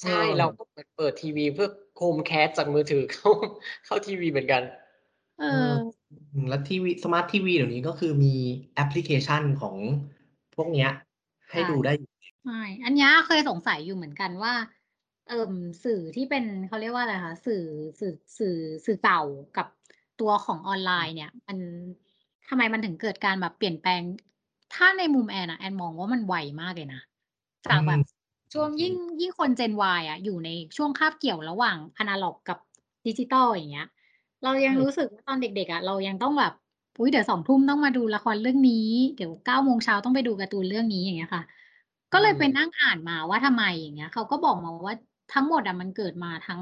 [0.00, 3.30] ใช่เออเราก็เหมือนเปิดทีวีเพื่อ Chromecast จากมือถือ เข้า
[3.84, 4.62] เข้าทีวีเหมือนกัน
[5.38, 5.92] เอเอออ
[6.32, 8.28] อืมแล้วทีวี สมาร์ตทีวีเดี๋ยวนี้ก็คือมี
[8.74, 9.76] แอปพลิเคชันของ
[10.54, 10.88] พวกเนี้ย
[11.50, 12.08] ใหใช้ดูได้อยู่
[12.42, 12.52] ใช่
[12.84, 14.52] อันเนี้ยเคยสงสัยอยู่เหมือนกันว่า
[15.26, 15.34] เอ่อ
[15.84, 17.56] สื่อที่เป็นเขาเรียกว่าอะไรคะสื่อ
[18.00, 18.50] สื่อสื่อ
[18.86, 19.18] สื่อเก่า
[19.54, 19.66] กับ
[20.16, 21.58] ตัวของออนไลน์เนี่ย มัน
[22.52, 24.02] ทำไมมันถึงเกิดการแบบเปลี่ยนแปลง
[24.74, 27.00] ถ้าในมุมแอนอะแอนมองว่ามันไวมากเลยนะ
[27.68, 28.00] อืจากแบมบ
[28.52, 32.58] ช่วงจยริิ่งงยิ่งคน Gen Y อะอยู่ในช่วงคาบเกี่ยวระหว่างอะนาล็อกกับ
[33.06, 33.86] ดิจิทัลอย่างเงี้ย
[34.42, 36.52] เราใยัชง่รู้สึกว่าตอนเด็กๆอะเรายังต้องแบบ
[36.98, 41.42] อุ๊ยเดี๋ยว20:00น.ต้องมาดูละครเรื่องนี้ เดี๋ยว9โมงเช้าต้องไปดูการ์ตูนเรื่องนี้อย่างเงี้ยค่ะ
[42.12, 44.94] อืก็เลยไปมนั่งอ่านมาว่าทำไมอย่างเงี้ยเขาก็บอกมาว่า
[45.34, 46.60] ทั้งหมดอะมันเกิดมาทั้ง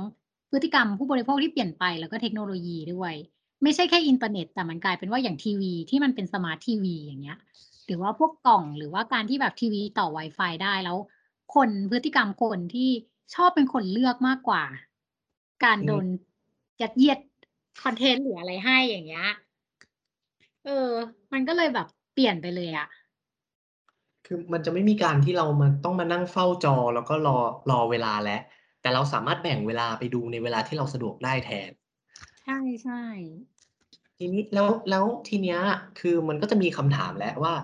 [0.51, 3.15] พฤติกรรมผู้บริโภคที่เปลี่ยนไปแล้วก็เทคโนโลยีด้วย
[3.63, 7.39] ไม่ใช่แค่อินเทอร์เน็ต แต่มันกลายเป็นว่าอย่างทีวีที่มันเป็นสมาร์ตทีวีอย่างเงี้ย
[7.87, 10.99] หรือว่าพวกกล่องหรือว่าการที่แบบทีวีต่อวายฟายได้แล้ว
[11.55, 12.91] คนพฤติกรรมคนที่
[13.35, 14.63] ชอบเป็นคนเลือกมากกว่า
[15.65, 16.07] อืม การโดน
[16.81, 17.19] ยัดเยียด
[17.83, 19.29] content หรืออะไรให้อย่างเงี้ย
[20.65, 20.71] เออ
[21.33, 22.87] มันก็เลยแบบเปลี่ยนไปเลยอะ
[24.27, 27.37] คือมันจะไม่มีการที่เรามาต้องมานั่งเฝ้าจอแล้วก็รอ
[27.71, 28.41] รอเวลาแล้ว
[28.81, 31.71] แต่เราสามารถแบ่งเวลาไปดูในเวลาที่เราสะดวกได้แทน
[32.43, 33.61] ใช่ๆ
[34.19, 35.59] ทีนี้แล้วแล้วทีเนี้ย
[36.01, 37.55] คือมันก็จะมีคำถามแล้วว่า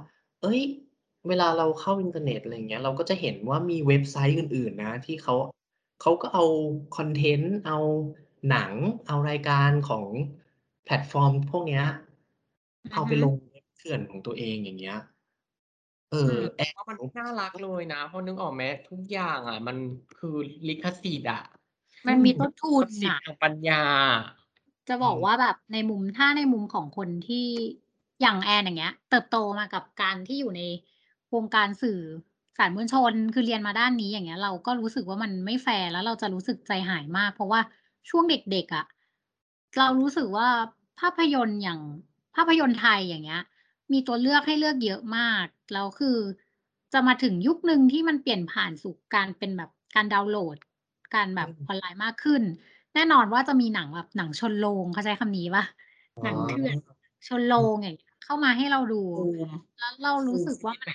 [0.41, 0.61] เฮ้ย
[1.29, 5.35] เวลาเราเข้าอินเทอร์เน็ตอะไรอย่างเงี้ย เราก็จะเห็นว่ามีเว็บไซต์อื่น ๆ นะ ที่เขา
[6.01, 6.45] เขาก็เอา
[6.97, 7.79] content เอา
[8.51, 8.73] หนัง
[9.07, 10.07] เอารายการของ
[10.85, 11.85] แพลตฟอร์มพวกเนี้ย
[12.85, 14.97] อืเออาฮไปึลงเว็บเถื่อนของตัวเองอย่างเงี้ย
[16.09, 19.77] เอออืมแอว่ามันน่ารักเลยนะเพราะนึกออกไหมทุกอย่างอะมัน
[20.17, 20.29] คือ
[20.69, 21.41] ลิขสิทธิ์อะ
[22.07, 23.75] มัอืนมีมต้นทุทรันพย์สินน่ะทางปัญญา
[24.12, 24.21] อะ
[24.88, 27.46] จะจริงบอกว่าแบบในมุม ถ้าในมุมของคนที่
[28.20, 30.62] อย่างแอนอย่างเงี้ย เติบโตมากับการที่อยู่ใน
[31.35, 32.01] วงการสื่อ
[32.59, 37.61] สารมวลชน คือเรียนมาด้านนี้ อย่างเงี้ย เราก็รู้สึกว่ามันไม่แฟร์ แล้วเราจะรู้สึกใจหายมาก เพราะว่า
[38.09, 38.85] ช่วงเด็ก ๆ อะ
[39.79, 40.49] เรารู้สึกว่า
[41.01, 41.81] ภาพยนตร์อย่าง
[42.37, 43.42] ภาพยนตร์ไทย อย่างเงี้ย
[43.92, 46.18] มีตัวเลือกให้เลือกเยอะมาก แล้วคือ
[46.92, 50.57] จะมาถึงยุคหนึ่งที่มันเปลี่ยนผ่านสู่การเป็นแบบการดาวน์โหลด
[51.14, 52.42] การแบอืมบออนไลน์มากขึ้น
[52.97, 55.65] แน่นอนว่าจะมีหนังแบบหนังชนโรงเขาใช้คำนี้เปล่า?
[56.17, 56.77] อ๋อหนังเถื่อน
[57.29, 60.91] ชนโรอืมงอย่างเงี้ยเข้ามาให้เราดูบูมแล้วเรารู้สึกว่าบูมมัน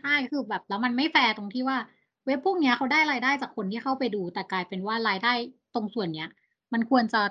[0.00, 1.78] ใช่คือแบบแล้วมันไม่แฟร์ตรงที่ว่า
[2.26, 5.32] เว็บพวกเนี้ยเขาได้รายได้จากคนที่เข้าไปดู แต่กลายเป็นว่ารายได้
[5.74, 6.28] ตรงส่วนเนี้ย
[6.72, 7.22] มันควรจะ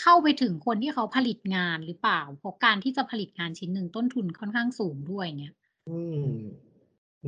[0.00, 2.20] เข้าไปถึงคนที่เขาผลิตงานหรือเปล่า?
[2.38, 5.54] เพราะการที่จะผลิตงานชิ้นหนึ่งต้นทุนค่อนข้างสูงด้วยอย่างเงี้ย
[5.86, 6.14] อืม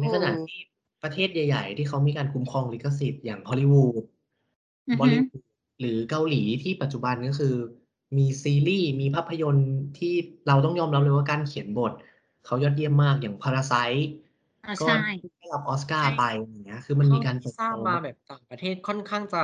[0.01, 0.59] ในเอขณะอที่
[1.03, 4.05] ประเทศใหญ่ ๆ ที่เขามีการคุ้มครองลิขสิทธิ์อย่าง Hollywood
[4.89, 5.41] อือฮึ Bollywood
[5.81, 7.55] หรือเกาหลีที่ปัจจุบันก็คือ
[8.19, 10.15] มีซีรีส์มีภาพยนตร์ที่
[10.47, 11.93] เราต้องยอมรับเลยว่าการเขียนบท
[12.45, 14.03] เขายอดเยี่ยมมากอย่าง Parasite
[14.65, 14.95] อาก็ใช่
[15.39, 19.39] ได้รับออสกาใชร์่ไปอย่างเงี้ย คือมันเท่มีาการทเีต่ิบทราโตมากบมาแบบต่างประเทศค่อนข้างจะ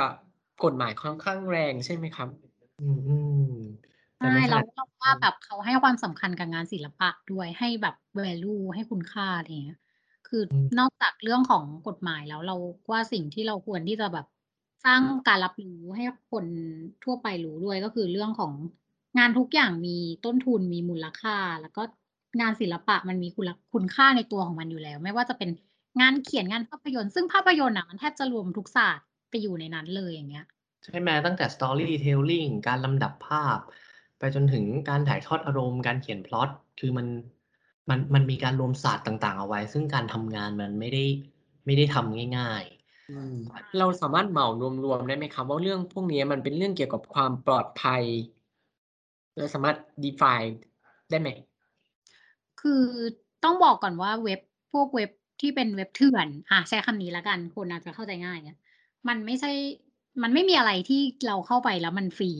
[0.65, 2.29] กฎหมายค่อนข้างแรงใช่ไหมครับ?
[2.79, 2.83] อื
[3.41, 9.79] มๆใแชต่่ในขแล้ณะวเราว่าแบบเขาให้ความสำคัญกับงานศิลปะด้วยให้แบบ value ให้คุณค่าอะไรอย่างเงี้ย
[10.29, 12.57] คืออืมนอกจากเรื่องของกฎหมายแล้วเรา
[12.91, 14.27] ว่าสิ่งที่เราควรที่จะแบบ
[14.85, 16.45] สร้างการรับรู้ให้คน
[17.05, 18.53] ทั่วไปรู้ด้วยก็คือเรื่องของ
[19.19, 21.83] งานทุกอย่างมีต้นทุนมีมูลค่า แล้วก็
[22.41, 25.51] งานศิลปะมันมีคุณคุณค่าในตัวของมันอยู่แล้ว ไม่ว่าจะเป็น
[26.01, 30.47] งานเขียนงานภาพยนตร์ซึ่งภาพยนตร์น่ะมันแทบจะรวมทุกศาสตร์ไปอยู่ในนั้นเลยอย่างเงี้ย
[30.85, 33.59] ใช่ไหมตั้งแต่ storytelling การลำดับภาพ
[34.19, 37.07] ไปจนถึงการถ่ายทอดอารมณ์ การเขียนพล็อตคือมัน
[37.89, 41.05] มันมันมีการรวมศาสตร์ต่าง ๆ เอาไว้ ซึ่งการทำงานมันไม่ได้
[41.65, 42.65] ไม่ได้ทำง่าย
[43.13, 44.47] อืมๆเราสามารถเหมา
[44.85, 48.03] รวม ๆ ได้ไหมครับว่า เรื่องพวกนี้มันเป็นเรื่องเกี่ยวกับความปลอดภัย
[49.37, 50.53] เราสามารถ define
[51.11, 51.29] ได้ไหม?
[52.61, 52.83] คือ
[53.45, 54.41] ต้องบอกก่อนว่า เว็บ
[54.73, 58.57] พวกเว็บที่เป็นเว็บเถื่อน อา ใช้คำนี้แล้วกัน คนอาจจะเข้าใจง่ายอะ
[59.09, 59.51] มันไม่ใช่
[60.23, 62.33] มันไม่มีอะไรที่เราเข้าไปแล้วมันฟรี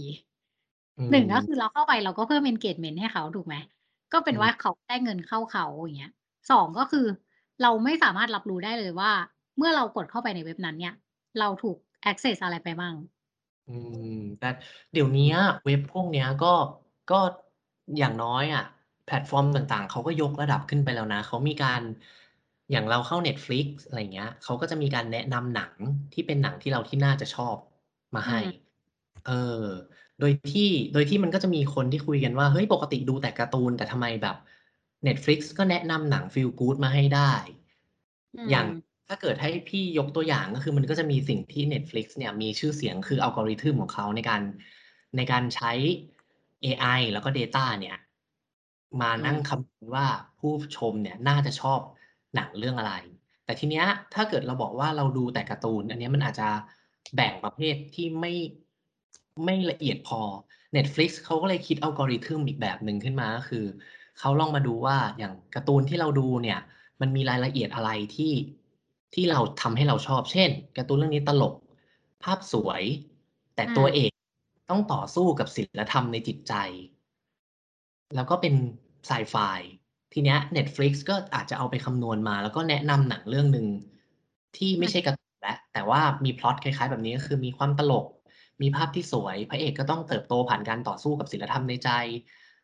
[0.99, 3.55] อื1 ก็มคือเราเข้าไปเราก็เพิ่ม engagement ให้เขา ถูกไหม
[4.13, 6.13] ก็เป็อนืว่า ม เขา ได้เงินเข้าเขา อย่างเงี้ย
[6.51, 7.07] 2 ก็คือ
[7.63, 9.11] เราไม่สามารถรับรู้ได้เลยว่า
[9.57, 10.95] เมื่อเรากดเข้าไปในเว็บนั้นเนี่ย
[11.39, 11.77] เราถูก
[12.11, 12.95] access อะไรไปบ้าง
[13.69, 13.77] อื
[14.15, 14.47] ม แต่
[14.93, 16.55] เดี๋ยวเนี้ยเว็บพวกเนี้ยก็
[17.11, 17.21] ก็
[17.99, 18.65] อย่างน้อยอะ
[19.07, 21.83] แพลตฟอร์มต่างๆ เขาก็ยกระดับขึ้นไปแล้วนะ เขามีการ
[22.71, 25.73] อย่างเราเข้า Netflix อะไรอย่างเงี้ยเขาก็จะมีการแนะนำหนัง
[26.13, 27.57] ที่เป็นหนังที่เราที่น่าจะชอบ
[28.15, 28.47] มาอืให้ม
[29.27, 29.65] เออ
[30.21, 34.37] โดยที่โดยที่มันก็จะมีคนที่คุยกันว่า เฮ้ยปกติดูแต่การ์ตูน แต่ทำไมแบบ
[35.07, 37.33] Netflix ก็แนะนำหนัง Feel Good มาให้ได้
[38.37, 44.43] อือย่างม ถ้าเกิดให้พี่ยกตัวอย่างก็คือมันก็จะมีสิ่งที่ Netflix เนี่ยมีชื่อเสียงคือ algorithm ของเขาในการ
[45.17, 45.73] ในการใช้
[46.63, 47.97] เอไอแล้วก็ data เนี่ย
[49.01, 50.07] มานั่งคำนวณว่า
[50.39, 51.81] ผู้ชมเนี่ยน่าจะชอบ
[52.35, 52.95] หนังเรื่องอะไร
[53.45, 56.49] แต่ทีเนี้ยถ้าเกิดเราบอกว่าเราดูแต่การ์ตูน อันนี้มันอาจจะ
[57.15, 58.35] แบ่งประเภทที่ไม่
[59.45, 60.21] ไม่ละเอียดพอ
[60.77, 63.65] Netflix เขาก็เลยคิด algorithm อีกแบบหนึ่งขึ้นมาก็คือ
[64.19, 66.61] เขาลองมาดูว่าอย่างการ์ตูนที่เราดูเนี่ย
[67.01, 68.33] มันมีรายละเอียดอะไรที่
[69.15, 71.55] ที่เราทำให้เราชอบเช่นการ์ตูนเรื่องนี้ตลก
[72.23, 72.83] ภาพสวย
[73.55, 74.13] แต่อืตัวมเอก
[74.71, 76.55] ต้องต่อสู้กับศีลธรรมในจิตใจ
[78.15, 78.55] แล้วก็เป็น
[79.07, 79.37] ไซไฟ
[80.13, 83.67] ทีเนี้ย Netflix ก็อาจจะเอาไปคำนวณมา แล้วก็แนะนำหนังเรื่องหนึ่ง
[84.57, 88.07] ที่อืไม่ใช่มการ์ตูนแล้วแต่ว่ามีพล็อตคล้ายๆ แบบนี้ก็คือมีความตลก
[88.63, 91.91] มีภาพที่สวย พระเอกก็ต้องเติบโตผ่านการต่อสู้กับศีลธรรมในใจ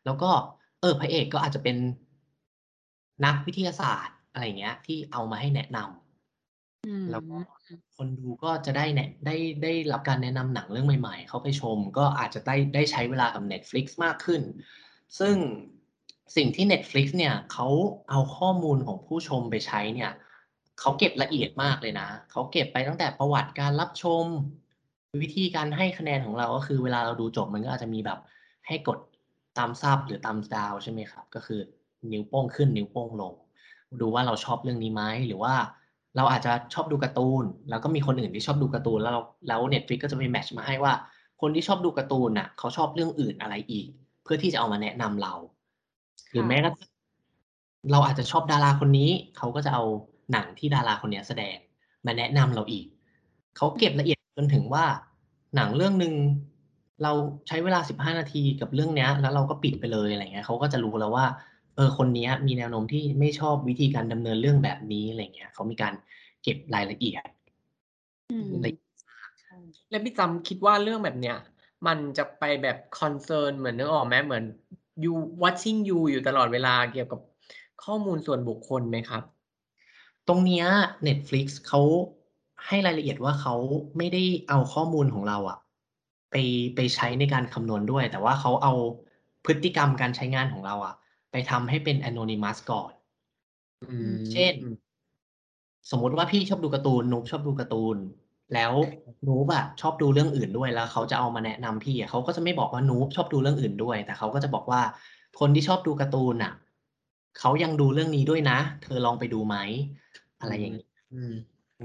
[0.05, 0.29] แล้วก็
[0.81, 1.77] เออพระเอกก็อาจจะเป็น
[3.25, 5.79] นักวิทยาศาสตร์อะไรอย่างเงี้ย ที่เอามาให้แนะน
[6.85, 7.37] อืำแล้วก็
[7.77, 14.41] มคนดูก็จะได้แนะ ได้ ได้รับการแนะนำหนังเรื่องใหม่ ๆ เข้าไปชม ก็อาจจะได้ ได้ใช้เวลากับ Netflix มากขึ้น
[15.19, 15.35] ซึ่ง
[16.35, 17.67] สิ่งที่ Netflix เนี่ย เขา
[18.09, 20.11] เอาข้อมูลของผู้ชมไปใช้เนี่ย
[20.79, 24.25] เขาเก็บละเอียดมากเลยนะ เขาเก็บไปตั้งแต่ประวัติการรับชม
[25.21, 28.19] วิธีการให้คะแนนของเรา ก็คือเวลาเราดูจบมันก็อาจจะมีแบบ
[28.67, 28.99] ให้กด
[29.57, 31.59] thumbs up หรือ thumbs down ใช่ไหมครับ ก็คือ
[32.11, 33.33] นิ้วโป้งขึ้น นิ้วโป้งลง
[34.01, 35.53] ดูว่าเราชอบเรื่องนี้ไหม หรือว่า
[36.15, 39.13] เราอาจจะชอบดูการ์ตูน แล้วก็มีคนอื่นที่ชอบดูการ์ตูนแล้ว
[39.47, 40.93] แล้ว Netflix ก็จะไปแมตช์มาให้ว่า
[41.41, 43.87] คนที่ชอบดูการ์ตูนน่ะ เขาชอบเรื่องอื่นอะไรอีก
[44.23, 45.33] เพื่อที่จะเอามาแนะนำเรา
[46.31, 46.89] หรือแม้กระทั่ง
[47.91, 49.83] เราอาจจะชอบดาราคนนี้ เขาก็จะเอา
[50.31, 51.55] หนังที่ดาราคนนี้แสดง
[52.05, 52.85] มาแนะนำเราอีก
[53.57, 54.85] เขาเก็บละเอียดจนถึงว่า
[55.55, 56.13] หนังเรื่องหนึ่ง
[57.03, 57.11] เรา
[57.47, 61.25] ใช้เวลา15นาทีกับเรื่องเนี้ย แล้วเราก็ปิดไปเลยอะไรเงี้ยเขาก็จะรู้แล้วว่า
[61.79, 65.93] เออคนเนี้ยมีแนวโน้มที่ไม่ชอบวิธีการดำเนินเรื่องแบบนี้อะไรอย่างเงี้ยเขามีการ
[66.43, 67.23] เก็บรายละเอียด
[68.31, 68.71] อืมละ
[69.41, 69.55] ใช่
[69.89, 71.37] แล้วพี่จำคิดว่าเรื่องแบบเนี้ย
[71.87, 74.43] มันจะไปแบบคอนเซิร์นเหมือนนึกออกไหมเหมือน
[75.03, 75.13] you
[75.43, 77.19] watching you อยู่ตลอดเวลาเกี่ยวกับ
[77.83, 79.23] ข้อมูลส่วนบุคคลไหมครับ?
[80.27, 80.65] ตรงเนี้ย
[81.07, 81.81] Netflix เขา
[82.67, 83.55] ให้รายละเอียดว่าเขา
[83.97, 85.57] ไม่ได้เอาข้อมูลของเราอะ
[86.31, 86.35] ไป
[86.75, 88.73] ไปใช้ในการคำนวณด้วย แต่ว่าเขาเอา
[89.45, 90.95] พฤติกรรมการใช้งานของเราอะ
[91.31, 92.91] ไปทำให้เป็น anonymous ก่อน
[93.81, 94.73] อือืมเช่นม
[95.91, 97.97] สมมุติว่าพี่ชอบดูการ์ตูนนุ๊กชอบดูการ์ตูน
[98.53, 98.73] แล้ว
[99.27, 104.81] นุ๊กอะชอบดูเรื่องอื่นด้วยแล้ว เขาจะเอามาแนะนำพี่อะเขาก็จะไม่บอกว่านุ๊กชอบดูเรื่องอื่นด้วย แต่เขาก็จะบอกว่า
[105.39, 106.53] คนที่ชอบดูการ์ตูนน่ะ
[107.39, 109.55] เขายังดูเรื่องนี้ด้วยนะ เธอลองไปดูไหม
[110.41, 111.33] ออืะไรอมย่างงี้ อืม
[111.79, 111.83] อื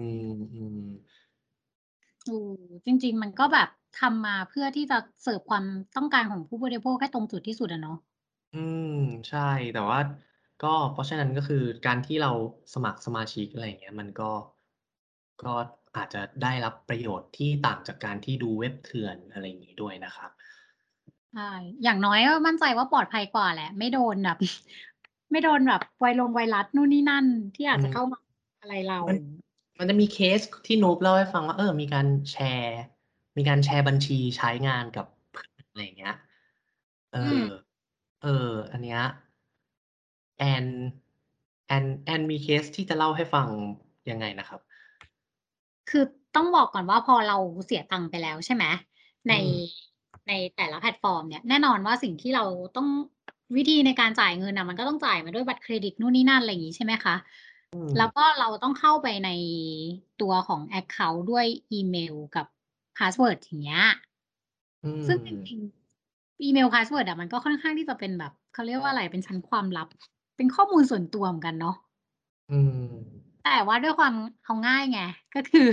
[0.78, 2.50] มๆเออ
[2.86, 3.68] จริง ๆ มันก็แบบ
[4.00, 5.64] ทำมาเพื่อที่จะเสิร์ฟความ
[5.96, 7.96] ต้องการของผู้บริโภคให้ตรงจุดที่สุดอะเนาะ
[8.54, 8.90] อืม
[9.28, 9.38] ใช่
[9.72, 9.98] แต่ว่า
[10.60, 12.30] ก็ เพราะฉะนั้น ก็คือการที่เรา
[12.74, 14.24] สมัครสมาชิก อะไรอย่างเงี้ย มันก็
[15.42, 15.54] ก็
[15.96, 20.30] อาจจะได้รับประโยชน์ที่ต่างจากการที่ดูเว็บเถื่อน อะไรอย่างงี้ด้วยนะครับ
[21.32, 21.42] ใช่
[21.82, 24.36] อย่างน้อยก็มั่นใจว่าปลอดภัยกว่าแหละ ไม่โดนแบบ
[25.30, 28.18] ไม่โดนแบบไวรงไวรัสนู่นนี่นั่น ที่อาจจะเข้าอืมมา
[28.60, 29.16] อะไรเรา มัน
[29.78, 32.72] มันจะมีเคสที่นุ๊กเล่าให้ฟังว่า เออ มีการแชร์
[33.36, 36.12] มีการแชร์บัญชีใช้งานกับ เพื่อน อะไรอย่างเงี้ย
[37.10, 37.63] เออ อืม
[38.24, 39.00] เออ อันเนี้ย
[40.38, 40.66] แอน
[41.66, 43.48] แอนแอนมีเคสที่จะเล่าให้ฟัง
[44.10, 44.60] ยังไงนะครับ?
[45.90, 46.04] คือ
[46.36, 48.64] ต้องบอกก่อนว่าพอเราเสียตังค์ไปแล้วใช่ไหม
[49.28, 49.74] อใน
[50.28, 52.44] ในแต่ละแพลตฟอร์มเนี่ยแน่นอนว่าสิ่งที่เรา
[52.76, 52.88] ต้อง
[53.56, 57.16] วิธีในการจ่ายเงินน่ะมันก็ต้องจ่ายมาด้วยบัตรเครดิตนู่นนี่นั่นอะไรอย่างงี้ใช่ไหมคะ
[57.72, 59.30] อืม แล้วก็เราต้องเข้าไปใน
[60.22, 62.46] ตัวของ account ด้วยอีเมลกับ
[62.96, 63.82] password อย่างเงี้ย
[64.82, 65.83] อืม ซึ่งจริงๆ
[66.42, 69.88] อีเมล password อะมันก็ค่อนข้างที่จะเป็นแบบเขาเรียกว่าอะไรเป็นชั้นความลับ
[70.36, 71.76] เป็นข้อมูลส่วนตัวเหมือนกันเนาะ
[72.50, 72.70] อืม
[73.44, 75.00] แต่ว่าด้วยความเอาง่ายไง
[75.34, 75.68] ก็คือ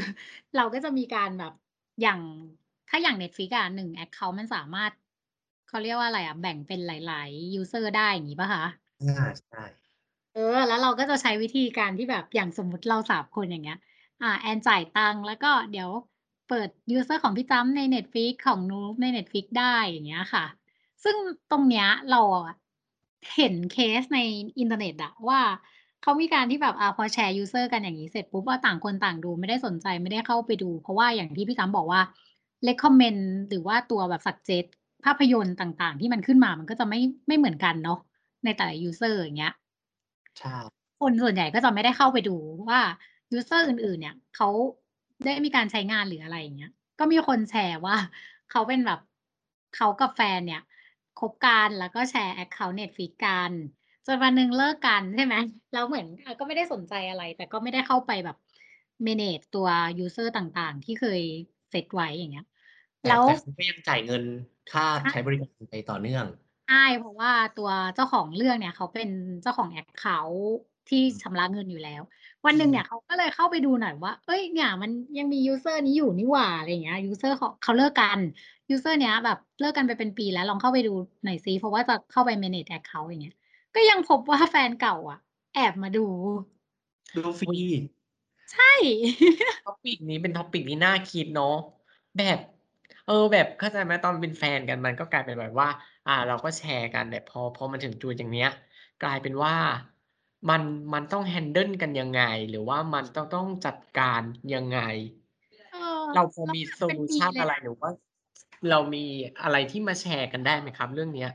[0.56, 1.54] เราก็จะมีการแบบ
[2.02, 2.19] อย่าง
[2.89, 4.91] ถ้าอย่าง Netflix อะ1 account มันสามารถ
[5.67, 8.65] เขาเรียกว่าอะไรอะแบ่งเป็นหลาย ๆ user ได้อย่างงี้เปล่าคะ?
[9.00, 9.63] อาใช่
[10.34, 13.78] เออแล้วเราก็จะใช้วิธีการที่แบบอย่างสมมุติเรา3คนอย่างเงี้ย
[14.21, 15.89] อ่า แอนจ่ายตังค์แล้วก็เดี๋ยว
[16.52, 20.46] เปิด user ของพี่จั๊มใน Netflix ของนุ๊กใน Netflix ได้อย่างเงี้ยค่ะ
[21.04, 21.16] ซึ่ง
[21.52, 22.56] ตรงเนี้ยเราอะ
[23.36, 24.20] เห็นเคสใน
[24.60, 25.40] อินเทอร์เน็ตอะว่า
[26.02, 32.02] เขามีการที่แบบอ่าพอแชร์ user กันอย่างงี้เสร็จปุ๊บอะต่างคนต่างดูไม่ได้สนใจไม่ได้เข้าไปดู เพราะว่าอย่างที่พี่จั๊มบอกว่า
[32.68, 34.68] recommend หรือว่าตัวแบบ suggest
[35.06, 38.00] ภาพยนตร์ต่างๆ ที่มันขึ้นมามันก็จะไม่ไม่เหมือนกันเนาะ
[38.46, 39.54] ในแต่ละ user อย่างเงี้ย
[40.38, 40.56] ใช่
[41.02, 42.36] คนส่วนใหญ่ก็จะไม่ได้เข้าไปดู
[42.70, 42.82] ว่า
[43.32, 44.50] user อื่นๆ เนี่ยเขา
[45.24, 47.96] ได้มีการใช้งานหรืออะไรอย่างเงี้ย ก็มีคนแชร์ว่า
[48.52, 49.00] เขาเป็นแบบ
[49.72, 50.62] เขากับแฟนเนี่ย
[51.16, 53.52] คบกันแล้วก็แชร์ account Netflix กัน
[54.06, 55.36] จนวันหนึ่งเลิกกันใช่ไหม
[55.72, 58.38] แล้วเหมือนอ่าก็ไม่ได้สนใจอะไร แต่ก็ไม่ได้เข้าไปแบบ
[59.06, 61.20] manage ตัว user ต่างๆ ที่เคย
[61.70, 62.46] เซตไว้อย่างเงี้ย
[63.02, 64.24] แต่แล้วแต่คุณก็ยังจ่ายเงิน
[64.68, 66.26] ค่าใช่ใช้บริการไปต่อเนื่อง
[66.66, 69.10] ใช่เพราะว่าตัวเจ้าของเรื่องเนี่ย เขาเป็น
[69.42, 70.41] เจ้าของ account
[70.88, 72.02] ที่อืมชำระเงินอยู่แล้ว
[72.46, 78.19] อืม วันหนึ่งเนี่ยเขาก็เลยเข้าไปดูหน่อยว่าเฮ้ยเนี่ยมันยังมี user นี้อยู่นี่หว่าอะไรอย่างเงี้ย user เขาเขาเลิกกัน
[78.70, 80.91] user เนี้ยแบบเลิกกันไปเป็นปีแล้วลองเข้าไปดู
[81.23, 83.34] หน่อยซิเพราะว่าจะเข้าไป manage account อย่างเงี้ย
[83.75, 85.17] ก็ยังพบว่าแฟนเก่าอะ
[85.54, 85.99] แอบมาดู
[87.15, 87.58] ดูฟรี
[88.51, 88.63] ใช่
[89.63, 91.47] topic นี้เป็น topic ที่น่าคิดเนาะ
[92.17, 92.38] แบบ
[93.04, 95.67] เออ แบบเข้าใจไหมตอนเป็นแฟนกันมันก็กลายเป็นแบบว่า
[96.06, 98.47] อ่า เราก็แชร์กันแต่พอพอมาถึงจุดอย่างเนี้ย
[98.99, 99.54] กลายเป็นว่า
[100.49, 100.62] มัน
[100.93, 104.21] มันต้อง handle กันยังไง หรือว่ามันต้องต้องจัดการ
[104.54, 104.80] ยังไง
[105.69, 105.80] เออ
[106.13, 107.89] เราพอแล้วมีมันโซเป็นลูปีชันเลอะยไรนะ หรือว่า
[108.69, 109.06] เรามี
[109.41, 111.30] อะไรที่มาแชร์กันได้ไหมครับ เรื่องเนี้ย?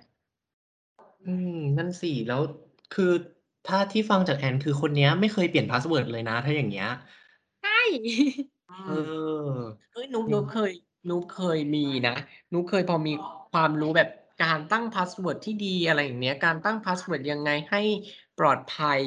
[1.24, 2.40] อืม นั่นสิ แล้ว
[2.90, 3.04] คือ
[3.64, 6.86] ถ้าที่ฟังจากแอนคือคนเนี้ยไม่เคยเปลี่ยนพาสเวิร์ดเลยนะ ถ้าอย่างเงี้ย
[7.60, 7.70] ใช่
[8.68, 10.72] อืเออม เฮ้ยนุ๊กจรนิุ๊กงเคย
[11.10, 12.14] นุ๊กเคยมีนะ
[12.52, 13.12] นุ๊กเคยพอมี
[13.52, 14.08] ความรู้แบบ
[14.42, 17.82] การตั้ง password ที่ดีอะไรอย่างเงี้ย การตั้ง password ยังไงให้
[18.38, 19.02] ปลอดภัย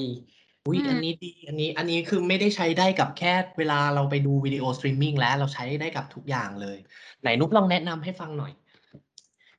[0.66, 6.78] อุ๊ยอืมอันนี้ดีอันนี้อันนี้คือไม่ได้ใช้ได้กับแค่เวลาเราไปดูวิดีโอสตรีมมิงแล้วเราใช้ได้กับทุกอย่างเลย
[7.22, 8.52] ไหนนุ๊กลองแนะนำให้ฟังหน่อย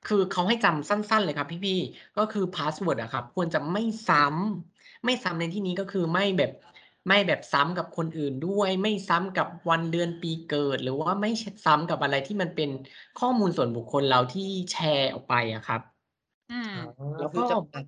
[0.09, 6.53] คือเขาให้จำสั้น ๆ เลยครับพี่ๆก็คือ password อะครับ ควรจะไม่ซ้ำไม่ซ้ำในที่นี้ก็คือไม่แบบ
[7.09, 12.71] ไม่แบบซ้ำกับคนอื่นด้วย ไม่ซ้ำกับวันเดือนปีเกิด หรือว่าไม่ซ้ำกับอะไรที่มันเป็น
[13.21, 15.81] ข้อมูลส่วนบุคคลเราที่แชร์ออกไปอะครับ
[16.49, 16.81] อืมอ๋อ
[17.19, 17.85] แล้วก็คือ็จะแบบ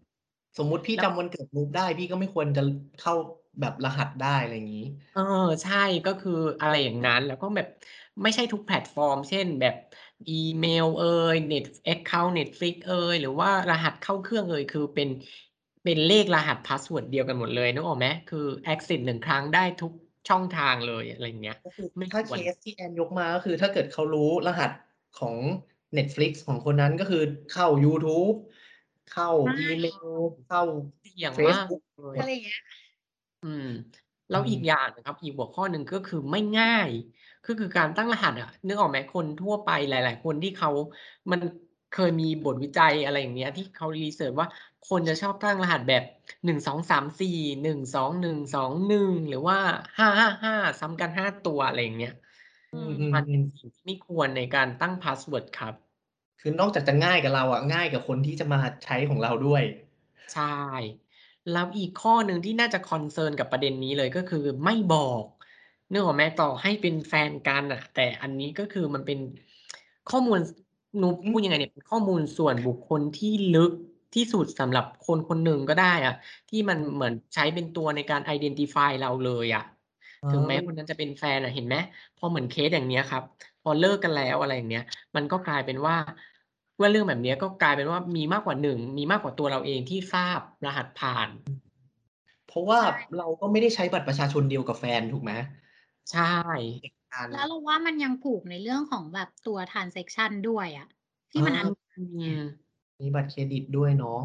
[0.59, 2.63] สมมุติพี่แล้วจำวันเกิดนุ๊กได้ พี่ก็ไม่ควรจะ
[3.01, 3.15] เข้า
[3.61, 4.87] แบบรหัสได้ อะไรอย่างงี้
[5.17, 7.69] เออ ใช่ ก็คืออะไรอย่างงั้น แล้วก็แบบ
[8.23, 9.77] ไม่ใช่ทุกแพลตฟอร์ม เช่น แบบ
[10.29, 15.09] อีเมลเอยเน็ต account Netflix เอย หรือว่ารหัสเข้าเครื่องเอย คือเป็น
[15.85, 19.93] เป็นเลขรหัส password เดียวกันหมดเลยนึกออกไหมคือ access 1ครั้งได้ทุก
[20.29, 24.71] ช่องทางเลยอะไรอย่างเงี้ย ก็คือไม่ควร ถ้าเคควรสที่แอนยกมาก็คือถ้าเกิดเขารู้รหัส
[25.19, 25.37] ของ
[25.99, 28.31] Netflix ของคนนั้นก็คือเข้ายูทูบ
[29.13, 30.09] เข้าใช่อีเมล
[30.47, 30.61] เข้า
[31.01, 32.61] เสี่ยงมซากเลหมยอะดไรอย่างเงี้ย
[33.43, 33.65] อืม
[34.29, 36.91] แล้อืมอีกอย่างหนึ่งครับ อีกหัวข้อหนึ่งก็คือไม่ง่าย
[37.45, 40.71] ก็คือการตั้งรหัสอะนึกออกไหมคนทั่วไปหลาย ๆ คนที่เขา
[41.31, 41.41] มัน
[41.91, 44.49] เคยมีบทวิจัยอะไรอย่างเงี้ย ที่เขา research ว่า
[44.83, 46.03] คนจะชอบตั้งรหัสแบบ
[46.45, 47.29] 1234
[47.63, 49.59] 12121หรือว่า
[49.99, 52.13] 555ซ้ำกัน5ตัวอะไรอย่างเงี้ย
[52.73, 55.75] อือืมมันเป็มนๆๆสิ่งที่ไม่ควรในการตั้ง password ครับ
[56.43, 59.63] คือนอกจากจะง่ายกับเราอะ ง่ายกับคนที่จะมาใช้ของเราด้วย
[60.33, 60.43] ใช่
[61.51, 65.25] แล้วอีกข้อหนึ่งที่น่าจะ concern กับประเด็นนี้เลย ก็คือไม่บอก
[65.91, 69.19] นึกออกไหมต่อให้เป็นแฟนกันน่ะแต่อันนี้ก็คือมันเป็น
[70.11, 70.51] ข้อมูลส
[71.03, 73.73] นุ๊กอืมพูดยังไงเนี่ยเป็นข้อมูลส่วนบุคคลที่ลึก
[74.15, 76.15] ที่สุดสำหรับคนคนหนึ่งก็ได้อะ
[76.51, 79.63] ที่มันอืมเหมือนใช้เป็นตัวในการ identify เราเลยอะ
[80.23, 81.77] อ๋ถึงแม้คนอนั้นจะเป็นแฟนอะเห็นไหม
[82.17, 83.23] พอเหมือนเคสอย่างเนี้ยครับ
[83.63, 84.83] พอเลิกกันแล้วอะไรอย่างเงี้ย
[85.17, 85.97] มันก็กลายเป็นว่า
[86.83, 91.59] ว่าเรื่องแบบเนี้ยก็กลายเป็นว่ามีมากกว่า1มีมากกว่าตัวเราเองที่ทราบรหัสผ่านอืม
[92.47, 95.33] เพราะว่าใช่เราก็ไม่ได้ใช้บัตรประชาชนเดียวกับแฟนถูกไหม?
[96.11, 96.23] ใช่
[96.81, 100.87] เหตุการณแ์ล้วเราว่ามันยังผูกในเรื่องของแบบตัวทรานแซกชันด้วยอะ
[101.31, 102.43] ทเี่มันอันอออืไงม
[103.01, 104.21] มีบัตรเครดิตด้วยเนาะ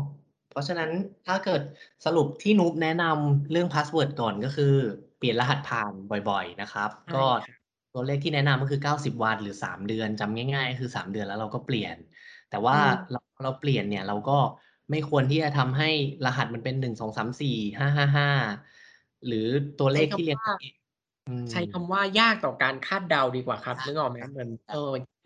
[0.50, 0.92] เพราะฉะนั้น
[1.28, 1.62] ถ้าเกิด
[2.06, 4.74] สรุปที่นุ๊กแนะนำเรื่อง password ก่อนก็คือ
[5.18, 5.94] เปลี่ยนรหัสผ่าน
[6.30, 11.96] บ่อย ๆ นะครับใช่ก็ครับตัวเลขที่แนะนำก็คือ 90 วันหรือ 3 เดือนจำง่ายๆก็คือ 3 เดือนแล้วเราก็เปลี่ยน
[12.50, 14.34] แต่ว่าอืามเราเราเปลี่ยนเนี่ยเราก็
[14.92, 15.86] ไม่ควรที่จะทำให้
[16.26, 17.48] รหัสมันเป็น1 2 3 4
[17.80, 18.30] 5 5 5
[19.26, 19.38] หรือ
[19.78, 20.74] ตัวเชล้คขที่เรียงง่ายใช่ครับผิด
[21.26, 24.78] อืมใช้คำว่ายากต่อการคาดเดาดีกว่าครับใช่นึกออกไหมใช่เหมือนใช่เอ่อ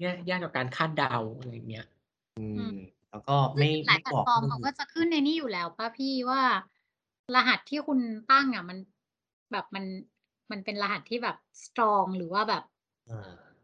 [0.03, 1.07] ยากยากต่อการคาดเดา
[1.37, 1.83] อะไรอย่างเงี้ย
[2.35, 2.73] อือืมม
[3.09, 6.41] แล้วก็ซึไ่ม่งหไลมา่ยแพลตฟอรบอกใ์หม้เขาก็จะขึ้นในนี่อยู่แล้วเปล่าพี่ว่า
[7.33, 7.99] รหัสที่คุณ
[8.31, 8.77] ตั้งอะมัน
[9.51, 9.85] แบบมัน
[10.51, 12.63] มันเป็นรหัสที่แบบสตรองหรือว่าแบบ
[13.09, 13.19] อา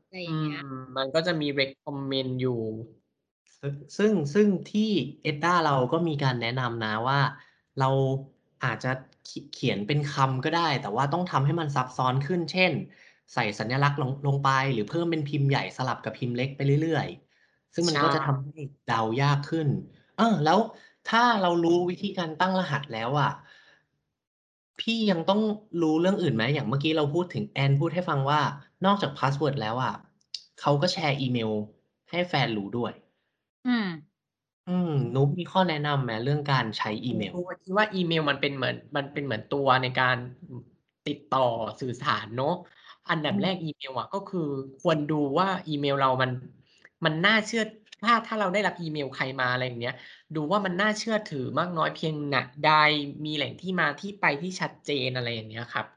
[0.06, 2.60] อะไรออืย่างเงี้ยมมันก็จะมี recommend อยู่
[3.98, 4.92] ซึ่งซึ่งที่
[5.26, 7.20] EDDA เราก็มีการแนะนำนะว่า
[7.80, 7.90] เรา
[8.64, 8.92] อาจจะ
[9.54, 12.72] เขียนเป็นคำก็ได้ แต่ว่าต้องทำให้มันซับซ้อนขึ้น เช่น
[13.34, 19.68] ใส่สัญลักษณ์ลงลงไป หรือเพิ่มเป็นพิมพ์ใหญ่สลับกับพิมพ์เล็กไปเรื่อยๆ ซึ่งมันก็จะทำให้เดายากขึ้น
[20.18, 20.60] เออแล้ว
[21.10, 23.32] ถ้าเรารู้วิธีการตั้งรหัสแล้วอะ
[24.80, 25.42] พี่ยังต้อง
[25.82, 26.44] รู้เรื่องอื่นไหม?
[26.54, 28.42] อย่างเมื่อกี้เราพูดถึงแอนพูดให้ฟังว่า
[28.86, 29.94] นอกจาก password แล้วอะ
[30.62, 31.52] เขาก็แชร์อีเมล
[32.10, 32.94] ให้แฟนรู้ด้วย
[33.68, 33.88] อืม
[34.68, 37.34] อืม นุ๊กมีข้อแนะนำไหมเรื่องการใช้อีเมล?
[37.34, 40.18] นุ๊กอะคิดว่าอีเมลมันเป็นเหมือนมันเป็นเหมือนตัวในการ
[40.50, 40.62] อืม
[41.08, 41.48] ติดต่อ
[41.82, 42.54] สื่อสารเนาะ
[43.10, 44.48] อันดัอบืมแรกอีเมลอะก็คือ
[44.82, 46.32] ควรดูว่าอีเมลเรามัน
[47.06, 47.64] มันน่าเชื่อ
[48.04, 49.96] ถ้าถ้าเราได้รับอีเมลใครมาอะไรอย่างเงี้ย
[50.36, 52.72] ดูว่ามันน่าเชื่อถือมากน้อยเพียงหนใด
[53.26, 55.88] มีแหล่งที่มาที่ไปที่ชัดเจนอะไรอย่างเงี้ยครับ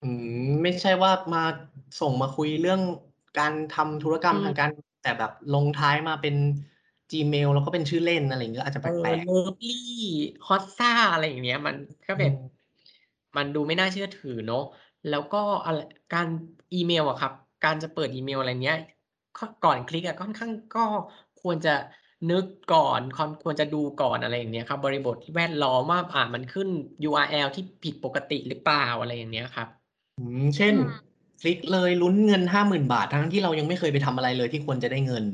[0.00, 1.38] อืมไม่ใช่ว่ามา
[2.00, 2.80] ส่งมาคุยเรื่อง
[3.36, 6.34] การทำธุรกรรอมืทางการมแต่แบบลงท้ายมาเป็น
[7.12, 9.72] Gmail แล้วก็เป็นชื่อเล่นอะไรอย่างงี้ก็อาจจะเแออปลกๆ Lovely
[10.46, 12.62] Hossa อะไรอย่างเงี้ย มันก็อืแบบม
[13.36, 14.64] มันดูไม่น่าเชื่อถือเนาะ
[15.08, 15.78] แล้วก็อะไร
[16.14, 16.28] การ
[16.74, 17.32] อีเมลอะครับ
[17.64, 18.78] การจะเปิดอีเมลอะไรเงี้ย
[19.36, 20.84] คก่อนคลิกอะค่อนข้างก็
[21.42, 21.74] ควรจะ
[22.30, 26.68] นึกก่อนคอนควรจะดูก่อนอะไรอย่างเงี้ยครับ บริบทแวดล้อมว่าอ่ามันขึ้น
[27.04, 29.68] URL ที่ผิดปกติหรือเปล่าอะไรอย่างเงี้ยครับ
[30.18, 35.24] อืมเช่นอืมคลิกเลยลุ้นเงิน50,000บาททั้งๆที่เรายังไม่เคยไปทำอะไรเลยที่ควรจะได้เงิน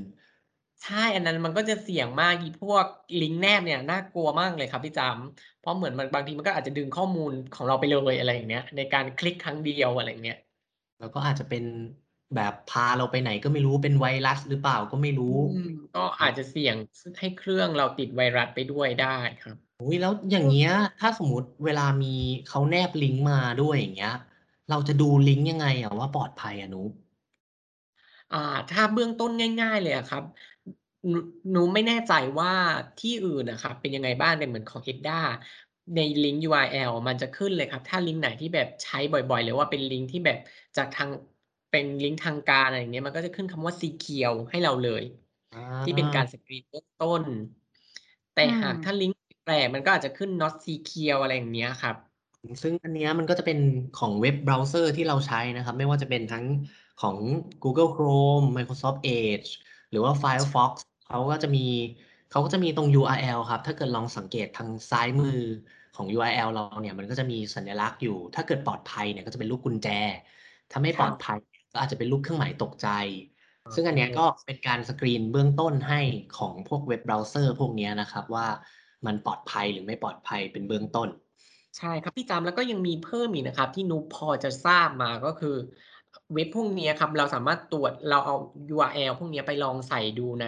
[0.83, 2.87] ใช่ อันนั้นมันก็จะเสี่ยงมาก อีพวก
[3.21, 10.37] ลิงก์แนบเนี่ยน่ากลัวมากเลยครับพี่จำ เพราะเหมือนมันบางทีมันก็อาจจะดึงข้อมูลของเราไปเลยอะไรอย่างเงี้ย ในการคลิกครั้งเดียวอะไรอย่างเงี้ย
[11.01, 11.65] แล้วก็อาจจะเป็น
[12.35, 22.15] แบบพาเราไปไหนก็ไม่รู้เป็นไวรัสหรือเปล่าก็ไม่รู้อืมก็อาจจะเสี่ยงซให้เครื่องเราติดไวรัสไปด้วยได้ครับ อุ๊ยแล้วอย่างเงี้ย ถ้าสมมุติเวลามี
[22.49, 24.15] เขาแนบลิงก์มาด้วยอย่างเงี้ย
[24.71, 26.91] เราจะดูลิงก์ยังไงอะว่าปลอดภัยอะนุ๊ก?
[28.31, 28.37] อ่า
[28.69, 30.23] ถ้าเบื้องต้นง่าย ๆ เลยอะครับ
[31.05, 31.19] นนุ
[31.55, 32.53] นุ้มไม่แน่ใจว่า
[32.99, 35.13] ที่อื่นน่ะครับเป็นยังไงบ้างแต่เหมือนของ EDDA
[35.95, 40.39] ในลิงก์ URL มันจะขึ้นเลยครับ ถ้าลิงก์ไหนที่แบบใช้บ่อยๆ หรือว่าเป็นลิงก์ที่แบบ
[40.77, 41.11] จากทาง
[41.71, 45.03] เป็นลิงก์ทางการอะไรอย่างเงี้ยมันก็จะขึ้นคำว่า Secure ให้เราเลย
[45.53, 47.23] อที่เป็นการาสกรีนเบื้องต้น
[48.35, 51.97] แต่อืหากถ้ามลิงก์แปลกๆมันก็อาจจะขึ้น Not secure อะไรอย่างเงี้ยครับ
[52.43, 53.59] อืมซึ่งอันเนี้ยมันก็จะเป็น
[53.95, 56.45] ของ web browser ที่เราใช้นะครับ ไม่ว่าจะเป็นทั้ง
[57.03, 57.17] ของ
[57.63, 59.49] Google Chrome Microsoft Edge
[59.91, 60.73] หรือว่าใช่ Firefox
[61.09, 61.67] เขาก็จะมี
[62.31, 65.41] เขาก็จะมีตรง URL ครับ ถ้าเกิดลองสังเกตทางซ้ายมือ
[65.97, 69.89] ของ URL เราเนี่ย มันก็จะมีสัญลักษณ์อยู่ ถ้าเกิดปลอดภัยเนี่ยก็จะเป็นรูปกุญแจ
[70.71, 71.39] ถ้าไม่ปลอดภัยครับ
[71.73, 72.89] ก็อาจจะเป็นรูปเครื่องหมายตกใจ
[73.65, 76.01] อ๋อซึ่งอันเนี้ยก็เป็นการสกรีนเบื้องต้นให้
[76.39, 78.47] ของพวก web browser พวกเนี้ยนะครับว่า
[79.07, 81.09] มันปลอดภัยหรือไม่ปลอดภัยเป็นเบื้องต้น
[81.79, 85.57] ใช่ครับพี่จำแล้วก็ยังมีเพิ่มอีกนะครับ ที่นุ๊กพอจะทราบมาก็คือ
[86.35, 88.37] เว็บพวกเนี้ยครับเราสามารถตรวจเราเอา
[88.75, 90.47] URL พวกเนี้ยไปลองใส่ดูใน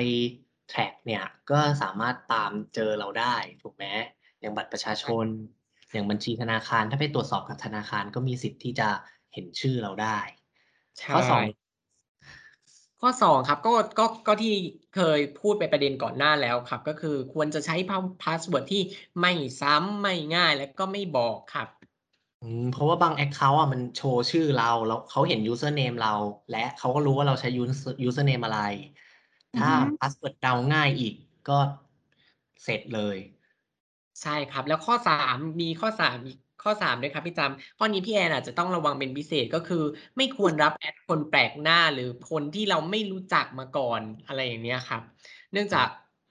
[0.70, 3.84] แท็กเนี่ยก็สามารถตามเจอเราได้ถูกไหม
[4.40, 5.26] อย่างบัตรประชาชน
[5.92, 8.88] อย่างบัญชีธนาคารถ้าไปตรวจสอบกับธนาคารก็มีสิทธิ์ที่จะ
[9.32, 10.18] เห็นชื่อเราได้
[10.98, 11.66] ใชข้อ2่
[13.00, 14.54] ข้อ2ครับก็ก็ก็ที่
[14.94, 18.82] เคยพูดไปประเด็นก่อนหน้าแล้วครับ ก็คือควรจะใช้พา password ที่
[19.20, 21.68] ไม่ซ้ำไม่ง่ายและก็ไม่บอกครับ
[22.40, 26.08] อืมเพราะว่าบาง account อะมันโชว์ชื่อเราแล้วเขาเห็น username เรา
[26.50, 28.58] และเขาก็รู้ว่าเราใช้ user username อะไร
[29.54, 31.14] อือถ้า password เดาง่ายอีก
[31.48, 31.58] ก็
[32.62, 33.16] เสร็จเลย
[34.22, 39.82] ใช่ครับ แล้วข้อ 3 มีข้อ 3 อีกข้อ 3 ด้วยครับพี่จำข้อนี้พี่แอนอาจจะต้องระวังเป็นพิเศษก็คือ
[40.16, 45.02] ไม่ควรรับ add คนแปลกหน้าหรือคนที่เราไม่รู้จักมาก่อนอะไรอย่างเงี้ยครับ
[45.52, 45.86] เนื่องจาก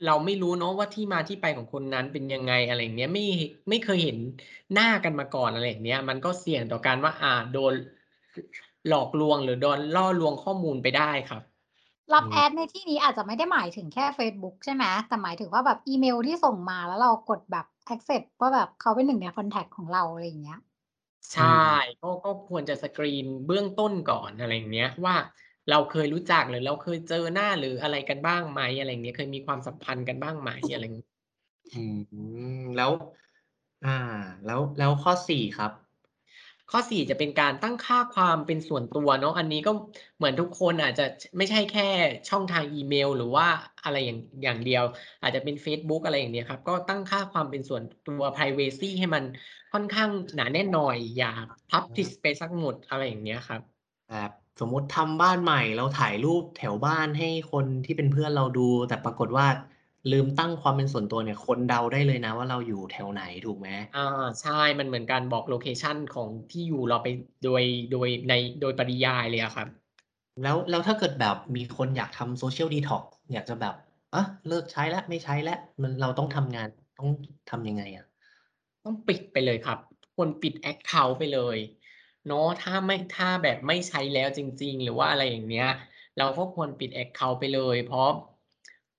[0.05, 3.23] เราไม่รู้เนาะว่าที่มาที่ไปของคนนั้นเป็นยังไงอะไรอย่างเงี้ยไม่
[3.69, 4.17] ไม่เคยเห็น
[4.73, 7.73] หน้ากันมาก่อนอะไรอย่างเงี้ย มันก็เสี่ยงต่อการว่าอ่าโดน
[8.87, 11.41] หลอกลวงหรือโดนล่อลวงข้อมูลไปได้ครับ
[12.13, 20.59] รับอืมแอดในที่นี้อาจจะไม่ได้หมายถึงแค่เฟซบุ๊กใช่ไหมแต่หมายถึงว่าแบบอีเมลที่ส่งมาแล้วเรากดแบบ accept ว่าแบบเขาเป็นหนึ่งใน contact ของเราอะไรอย่างเงี้ย
[21.33, 21.65] ใช่อืม
[22.01, 25.15] ก็ก็ควรจะสกรีนเบื้องต้นก่อนอะไรอย่างเงี้ยว่า
[25.69, 31.05] เราเคยรู้จักหรือเราเคยเจอหน้าหรืออะไรกันบ้างไหมอะไรอย่างเงี้ยเคยมีความสัมพันธ์กันบ้างไหมอะไรงี้
[31.73, 31.77] อื
[32.57, 32.91] มแล้ว
[33.85, 33.89] อ่า
[34.45, 35.71] แล้วแล้วข้อ4ครับ
[36.71, 39.71] ข้อ 4 จะเป็นการตั้งค่าความเป็นส่วนตัวเนาะอันนี้ก็
[40.17, 41.05] เหมือนทุกคนอาจจะ
[41.37, 41.87] ไม่ใช่แค่
[42.29, 43.47] ช่องทางอีเมล หรือว่า
[43.83, 44.83] อะไรอย่างอย่างเดียว
[45.21, 49.23] อาจจะเป็นเฟซบุ๊กอะไรอย่างเงี้ยครับ ก็ตั้งค่าความเป็นส่วนตัว privacy ให้มัน
[49.73, 51.31] ค่อนข้างหนาแน่นหน่อยอย่า
[51.71, 53.61] publish ไปสียหมดอะไรอย่างเงี้ยครับ
[54.09, 59.47] แบบสมมติทำบ้านใหม่เราถ่ายรูปแถวบ้านให้คนที่เป็นเพื่อนเราดู แต่ปรากฏว่า
[60.11, 63.69] ลืมตั้งความเป็นส่วนตัวเนี่ย คนเดาได้เลยนะว่าเราอยู่แถวไหนถูกไหม?
[63.93, 63.99] อา
[64.41, 67.07] ใช่มันเหมือนการบอกโลเคชันของที่อยู่เราไป
[67.43, 69.67] โดยโดยในโดยปริยายเลยอะครับ
[70.43, 73.03] แล้วแล้วถ้าเกิดแบบมีคนอยากทำ Social Detox
[73.33, 73.75] อยากจะแบบ
[74.13, 76.67] อะเลิกใช้แล้วไม่ใช้แล้วมันเราต้องทำงาน
[76.99, 77.09] ต้อง
[77.49, 78.05] ทำยังไงอะ?
[78.85, 79.79] ต้องปิดไปเลยครับ
[80.15, 81.57] ควรปิด account ไปเลย
[82.27, 85.67] เนาะถ้าไม่ถ้าแบบไม่ใช้แล้วจริง ๆ หรือว่าอะไรอย่างเงี้ย
[86.17, 88.09] เราก็ควรปิด account ไปเลย เพราะ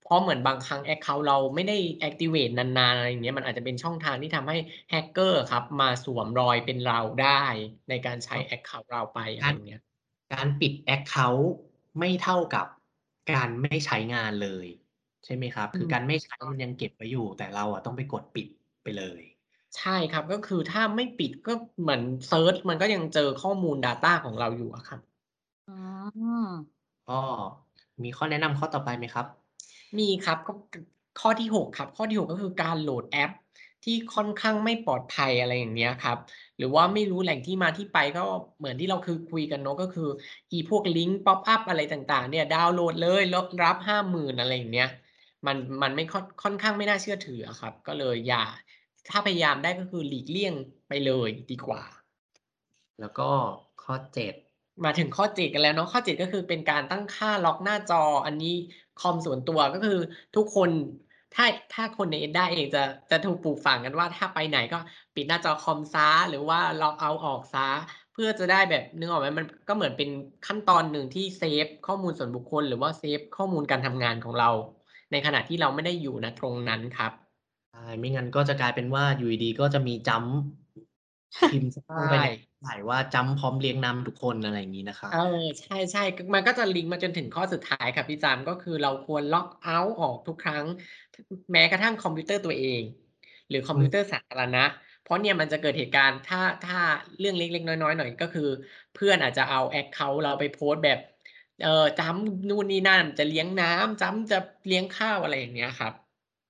[0.07, 4.57] เพราะเหมือนบางครั้ง account เราไม่ได้ activate นานๆอะไรอย่างเงี้ยมันอาจจะเป็นช่องทางที่ทำให้
[4.93, 7.45] hacker อะครับ มาสวมรอยเป็นเราได้
[7.89, 9.81] ในการใช้ account เราไปอะไรอย่างเงี้ย
[10.35, 11.49] การปิด account
[11.99, 12.67] ไม่เท่ากับ
[13.33, 14.67] การไม่ใช้งานเลย
[15.25, 15.69] ใช่ไหมครับ?
[15.73, 18.47] อืมคือการไม่ใช้ใช่มันยังเก็บไว้อยู่ แต่เราอะต้องไปกดปิด
[18.83, 19.23] ไปเลย
[19.77, 25.01] ใช่ครับก็คือถ้าไม่ปิดก็เหมือนเซิร์ชมันก็ยังเจอข้อมูลดาต้าของเราอยู่อะครับ
[25.67, 26.77] อืม
[27.09, 27.21] ก็
[28.03, 29.27] มีข้อแนะนำข้อต่อไปไหมครับ?
[29.99, 30.53] มีครับก็
[31.21, 33.31] ข้อที่ 6 ครับ ข้อที่ 6 ก็คือการโหลดแอป
[33.85, 36.19] ที่ค่อนข้างไม่ปลอดภัยอะไรอย่างเงี้ยครับ
[36.59, 38.23] หรือว่าไม่รู้แหล่งที่มาที่ไปก็
[38.59, 40.09] เหมือนที่เราคือคุยกันเนาะก็คือ
[40.51, 44.91] อีพวกลิงก์พ็อปอัปอะไรต่างๆ เนี่ยดาวน์โหลดเลยลดรับ50,000อะไรอย่างเงี้ย
[45.47, 48.45] มันมันไม่ค่อนค่อนข้างไม่น่าเชื่อถือครับ ก็เลยอย่า
[49.09, 50.55] ถ้าพยายามได้ก็คือหลีกเลี่ยง
[50.89, 51.83] ไปเลยดีกว่า
[53.01, 53.31] แล้วก็
[53.83, 54.35] ข้อ7
[54.85, 58.55] มาถึงข้อ 7 กันแล้วเนาะข้อ 7 ก็คือเป็นการตั้งค่าล็อกหน้าจอ อันนี้
[59.01, 59.99] คอมส่วนตัวก็คือ
[60.37, 60.71] ทุกคน
[61.35, 64.79] ถ้าถ้าคนใน Edda เองจะจะถูกปลูกฝังกันว่าถ้าไปไหนก็
[65.15, 67.71] ปิดหน้าจอคอมเสียหรือว่าล็อกเอาออกเสีย
[68.13, 69.29] เพื่อจะได้แบบนึกออกไหม?
[69.39, 70.09] มันก็เหมือนเป็น
[70.47, 74.51] ขั้นตอนหนึ่งที่เซฟข้อมูลส่วนบุคคล หรือว่าเซฟข้อมูลการทำงานของเรา
[75.13, 77.13] ในขณะที่เราไม่ได้อยู่ณตรงนั้นครับ
[77.71, 80.25] ใช่ไม่งั้นก็จะกลายเป็นว่าอยู่ดีๆก็จะมีจัม
[81.49, 82.25] พิมพ์ใชลงไปใน่
[82.63, 85.19] ใส่ว่าจัมป์พร้อมเรียงนามทุกคน อะไรอย่างงี้นะครัเอบอ
[85.61, 90.65] ใช่ ๆ ก มันก็จะลิงก์มาจนถึงข้อสุดท้ายครับพี่จำก็คือเราควรล็อกเอาต์ออกทุกครั้ง
[91.15, 92.83] แม้กระทั่งคอมพิวเตอร์ตัวเอง
[93.49, 94.65] หรือคอมพิวเตอร์อืมสาธารณะ
[95.03, 96.79] เพราะเนี่ยมันจะเกิดเหตุการณ์ ถ้า ถ้า
[97.19, 98.49] เรื่องเล็ก ๆ น้อย ๆ หน่อย ก็คือ
[98.95, 100.99] เพื่อนอาจจะเอา account เราไปโพสต์แบบ
[101.63, 105.93] เอ่อจัมป์นู่นนี่นั่น จะเลี้ยงน้ำจัมป์จะเลี้ยงข้าว อะไรอย่างเงี้ยครับ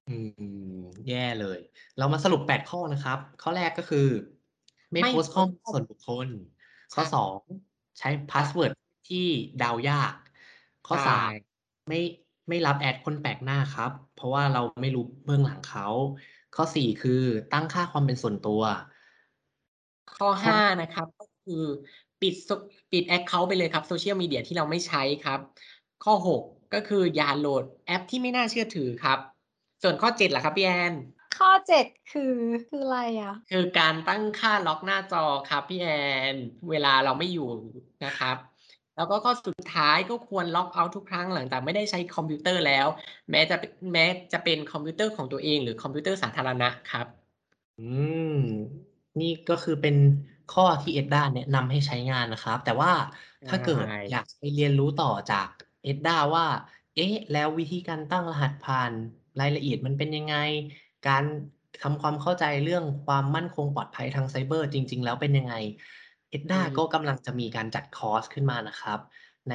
[0.07, 1.59] อืม แย่เลย
[1.97, 3.99] เรามาสรุป 8 ข้อนะครับ ข้อแรก ก็คือ
[4.93, 6.29] ไม่ไม่โพสต์โพสตข้อมูลส่วนบุคคล
[6.93, 7.41] ใข้อ2
[7.99, 8.73] ใช้ password คารับ
[9.09, 9.27] ที่
[9.59, 10.15] เดายาก
[10.87, 11.57] ใช่ข้อ3
[11.89, 12.01] ไม่
[12.49, 15.87] ไม่รับ add คนแปลกหน้าครับ เพราะว่าเราไม่รู้เบื้องหลังเขา
[16.55, 17.23] ข้อ4คือ
[17.53, 18.63] ตั้งค่าความเป็นส่วนตัว
[20.15, 21.65] ข้อขห้อานะครับก็คือ
[22.21, 22.51] ปิดโซ
[22.93, 25.41] ปิด account ไปเลยครับ Social Media ที่เราไม่ใช้ครับ
[26.05, 26.41] ข้อ6
[26.75, 29.19] ก็คืออย่าโหลดแอปที่ไม่น่าเชื่อถือครับ
[29.83, 30.95] ส่วนข้อ7ล่ะครับพี่แอนน?
[31.39, 32.35] ข้อ7คือ
[32.69, 33.35] คืออะไรอะ?
[33.51, 35.89] คือการตั้งค่าล็อกหน้าจอครับพี่แอ
[36.35, 36.37] น
[36.71, 37.49] เวลาเราไม่อยู่
[38.05, 38.37] นะครับ
[38.97, 42.87] แล้วก็ข้อสุดท้ายก็ควร logout ทุกครั้งหลังจากไม่ได้ใช้คอมพิวเตอร์แล้ว
[43.31, 47.07] แม้จะปแม้จะเป็นคอมพิวเตอร์ของตัวเอง หรือคอมพิวเตอร์สาธารณะครับ
[47.79, 47.83] อื
[48.21, 48.23] ม
[49.21, 49.97] นี่ก็คือเป็น
[50.49, 52.93] ข้อที่ Edda แนะนำให้ใช้งานนะครับ แต่ว่า
[53.41, 55.49] ใชถ้าเกิดอยากไปเรียนรู้ต่อจาก
[55.87, 56.47] Edda ว่า
[56.95, 58.93] เอ๊ะ แล้ววิธีการตั้งรหัสผ่าน
[59.41, 60.35] รายละเอียดมันเป็นยังไง?
[61.09, 61.25] การ
[61.83, 65.55] ทำความเข้าใจเรื่องความมั่นคงปลอดภัยทางไซเบอร์จริง ๆ แล้วเป็นยังไง?
[66.33, 68.99] อื Edda ก็ม กำลังจะมีการจัดคอร์สขึ้นมานะครับ
[69.51, 69.55] ใน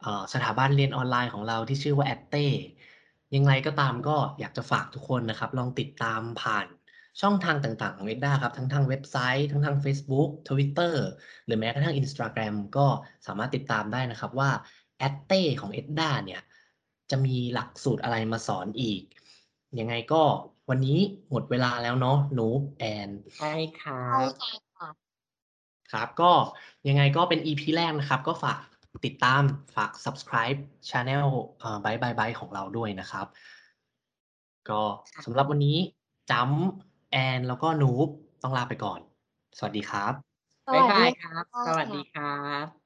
[0.00, 2.46] เอ่อสถาบันเรียนออนไลน์ของเราที่ชื่อว่า ADTE
[3.34, 6.66] ยังไงก็ตามก็อยากจะฝากทุกคนนะครับ ลองติดตามผ่าน
[7.20, 10.94] ช่องทางต่างๆ ของ Edda ครับ ทั้งทางเว็บไซต์ ทั้งทางเฟซบุ๊ก Twitter
[11.44, 12.86] หรือแม้กระทั่ง Instagram ก็
[13.26, 14.50] สามารถติดตามได้นะครับว่า
[15.06, 16.42] a d t e ของ Edda เนี่ย
[17.10, 19.02] จะมีหลักสูตรอะไรมาสอนอีก
[19.78, 20.22] ยังไงก็
[20.68, 20.98] วันนี้
[21.30, 24.44] หมดเวลาแล้วเนาะ Noob แอนใช่ครัเข้าบใจ
[24.78, 24.90] ค่ะ
[25.92, 26.32] ครับ ก็
[26.88, 28.60] ยังไงก็เป็น EP แรกนะครับ ก็ฝาก
[29.04, 29.42] ติดตาม
[29.76, 30.58] ฝาก subscribe
[30.88, 31.26] channel
[31.60, 33.26] เอ่อ Byte Byte Byte ของเราด้วยนะครับ
[34.68, 34.82] ก็
[35.24, 35.78] สำหรับวันนี้
[36.30, 36.68] จัมป์
[37.10, 38.08] แอนแล้วก็ Noob
[38.42, 39.00] ต้องลาไปก่อน
[39.58, 40.12] สวัสดีครับ
[40.66, 42.79] สบ๊ายวัสบาดียครับค่ะสวัสดีครับ